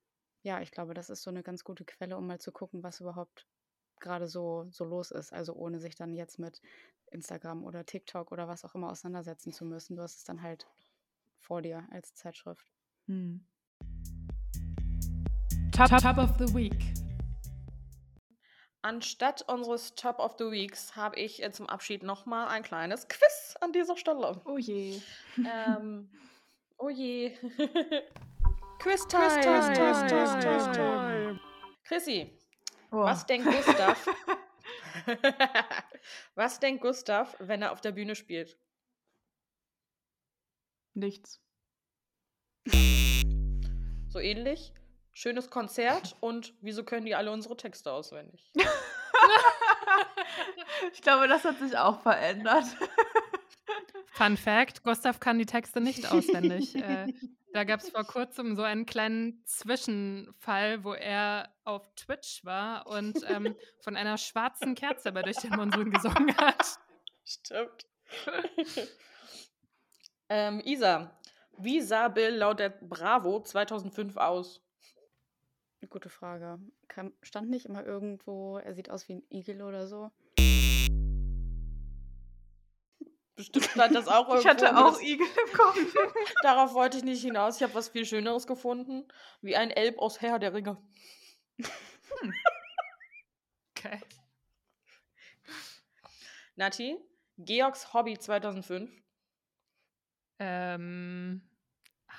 [0.43, 3.01] ja, ich glaube, das ist so eine ganz gute Quelle, um mal zu gucken, was
[3.01, 3.49] überhaupt
[3.99, 5.33] gerade so, so los ist.
[5.33, 6.61] Also ohne sich dann jetzt mit
[7.11, 9.97] Instagram oder TikTok oder was auch immer auseinandersetzen zu müssen.
[9.97, 10.69] Du hast es dann halt
[11.45, 12.67] vor dir als Zeitschrift.
[13.07, 13.47] Hm.
[15.71, 16.95] Top, Top of the Week.
[18.83, 23.57] Anstatt unseres Top of the Weeks habe ich äh, zum Abschied nochmal ein kleines Quiz
[23.61, 24.41] an dieser Stelle.
[24.45, 25.01] Oh je.
[25.39, 26.11] Ähm,
[26.79, 27.31] oh je.
[28.79, 29.29] Quiz Time.
[29.29, 29.75] Quiz Time.
[29.75, 30.41] Quiz Time.
[30.41, 31.41] Quiz Time.
[31.85, 32.39] Chrissy,
[32.91, 32.99] oh.
[33.05, 34.07] was denkt Gustav?
[36.35, 38.59] was denkt Gustav, wenn er auf der Bühne spielt?
[40.95, 41.41] Nichts.
[44.09, 44.73] So ähnlich.
[45.13, 48.51] Schönes Konzert und wieso können die alle unsere Texte auswendig?
[50.93, 52.65] ich glaube, das hat sich auch verändert.
[54.13, 56.75] Fun Fact: Gustav kann die Texte nicht auswendig.
[56.77, 57.13] äh,
[57.53, 63.19] da gab es vor kurzem so einen kleinen Zwischenfall, wo er auf Twitch war und
[63.29, 66.79] ähm, von einer schwarzen Kerze aber durch den Monsun gesungen hat.
[67.25, 67.87] Stimmt.
[70.29, 71.19] Ähm, Isa,
[71.59, 74.61] wie sah Bill laut der Bravo 2005 aus?
[75.81, 76.59] Eine gute Frage.
[76.89, 80.11] Kam, stand nicht immer irgendwo, er sieht aus wie ein Igel oder so?
[83.37, 84.37] Bestimmt stand das auch irgendwo.
[84.39, 85.95] Ich hatte auch Igel im Kopf.
[86.43, 87.57] darauf wollte ich nicht hinaus.
[87.57, 89.07] Ich habe was viel Schöneres gefunden.
[89.43, 90.79] Wie ein Elb aus Herr der Ringe.
[93.77, 94.01] Okay.
[96.57, 96.97] Nati,
[97.37, 99.04] Georgs Hobby 2005.
[100.47, 101.41] Ähm,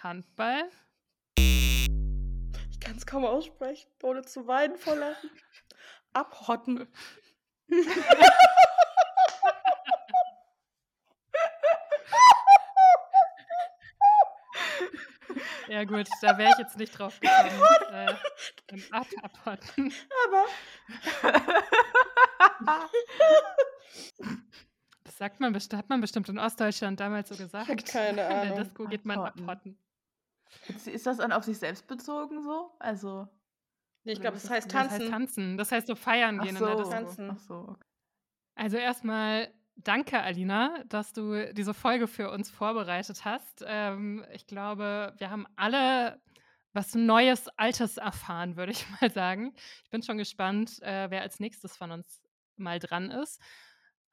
[0.02, 0.64] Handball?
[1.38, 5.30] Ich kann es kaum aussprechen, ohne zu weinen vor Lachen.
[6.12, 6.88] Abhotten.
[15.68, 17.62] Ja gut, da wäre ich jetzt nicht drauf gekommen.
[17.92, 18.14] äh,
[18.92, 19.94] ab, abhotten.
[20.26, 20.46] Aber
[25.16, 27.86] Das sagt man bestimmt, hat man bestimmt in Ostdeutschland damals so gesagt.
[27.86, 28.58] keine In der Ahnung.
[28.58, 29.50] Disco geht man Abhotten.
[29.50, 29.80] abhotten.
[30.68, 32.72] Ist, das dann auf sich selbst bezogen so?
[32.80, 33.26] Also.
[34.04, 35.10] Nee, ich glaube, es ist heißt Das heißt tanzen.
[35.10, 35.58] tanzen.
[35.58, 36.66] Das heißt so feiern Ach gehen in so.
[36.66, 36.92] der Disco.
[36.92, 37.30] Tanzen.
[37.32, 37.54] Ach so.
[37.70, 37.86] okay.
[38.56, 43.64] Also erstmal danke, Alina, dass du diese Folge für uns vorbereitet hast.
[43.66, 46.22] Ähm, ich glaube, wir haben alle
[46.74, 49.54] was Neues, Altes erfahren, würde ich mal sagen.
[49.86, 52.22] Ich bin schon gespannt, äh, wer als nächstes von uns
[52.58, 53.40] mal dran ist.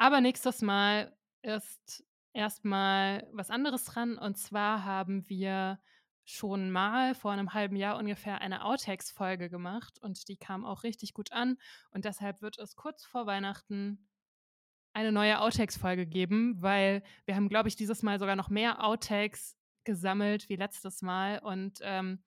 [0.03, 4.19] Aber nächstes Mal ist erstmal was anderes dran.
[4.19, 5.79] Und zwar haben wir
[6.25, 11.15] schon mal vor einem halben Jahr ungefähr eine Outtakes-Folge gemacht und die kam auch richtig
[11.15, 11.57] gut an.
[11.93, 14.09] Und deshalb wird es kurz vor Weihnachten
[14.93, 19.57] eine neue Outtakes-Folge geben, weil wir haben, glaube ich, dieses Mal sogar noch mehr Outtakes
[19.85, 21.39] gesammelt wie letztes Mal.
[21.39, 22.25] Und ähm,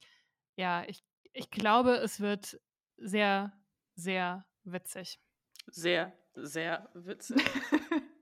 [0.55, 1.03] ja, ich,
[1.33, 2.57] ich glaube, es wird
[2.95, 3.51] sehr,
[3.95, 5.19] sehr witzig.
[5.67, 7.43] Sehr, sehr witzig.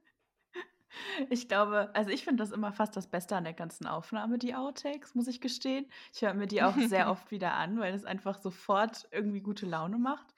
[1.29, 4.55] Ich glaube, also ich finde das immer fast das Beste an der ganzen Aufnahme, die
[4.55, 5.85] Outtakes, muss ich gestehen.
[6.13, 9.65] Ich höre mir die auch sehr oft wieder an, weil es einfach sofort irgendwie gute
[9.65, 10.33] Laune macht.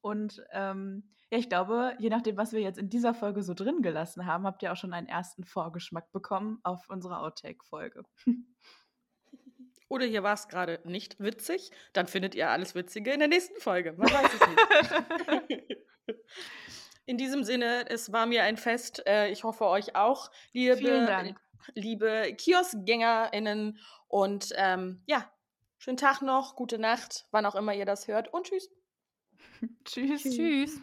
[0.00, 3.80] Und ähm, ja, ich glaube, je nachdem, was wir jetzt in dieser Folge so drin
[3.82, 8.02] gelassen haben, habt ihr auch schon einen ersten Vorgeschmack bekommen auf unsere Outtake-Folge.
[9.88, 11.70] Oder hier war es gerade nicht witzig.
[11.92, 13.92] Dann findet ihr alles Witzige in der nächsten Folge.
[13.92, 14.40] Man weiß es
[15.48, 15.76] nicht.
[17.04, 19.02] In diesem Sinne, es war mir ein Fest.
[19.06, 21.34] Äh, Ich hoffe euch auch, liebe,
[21.74, 23.78] liebe KioskgängerInnen.
[24.08, 25.30] Und ähm, ja,
[25.78, 28.32] schönen Tag noch, gute Nacht, wann auch immer ihr das hört.
[28.32, 28.70] Und tschüss.
[29.84, 30.22] Tschüss.
[30.22, 30.80] Tschüss.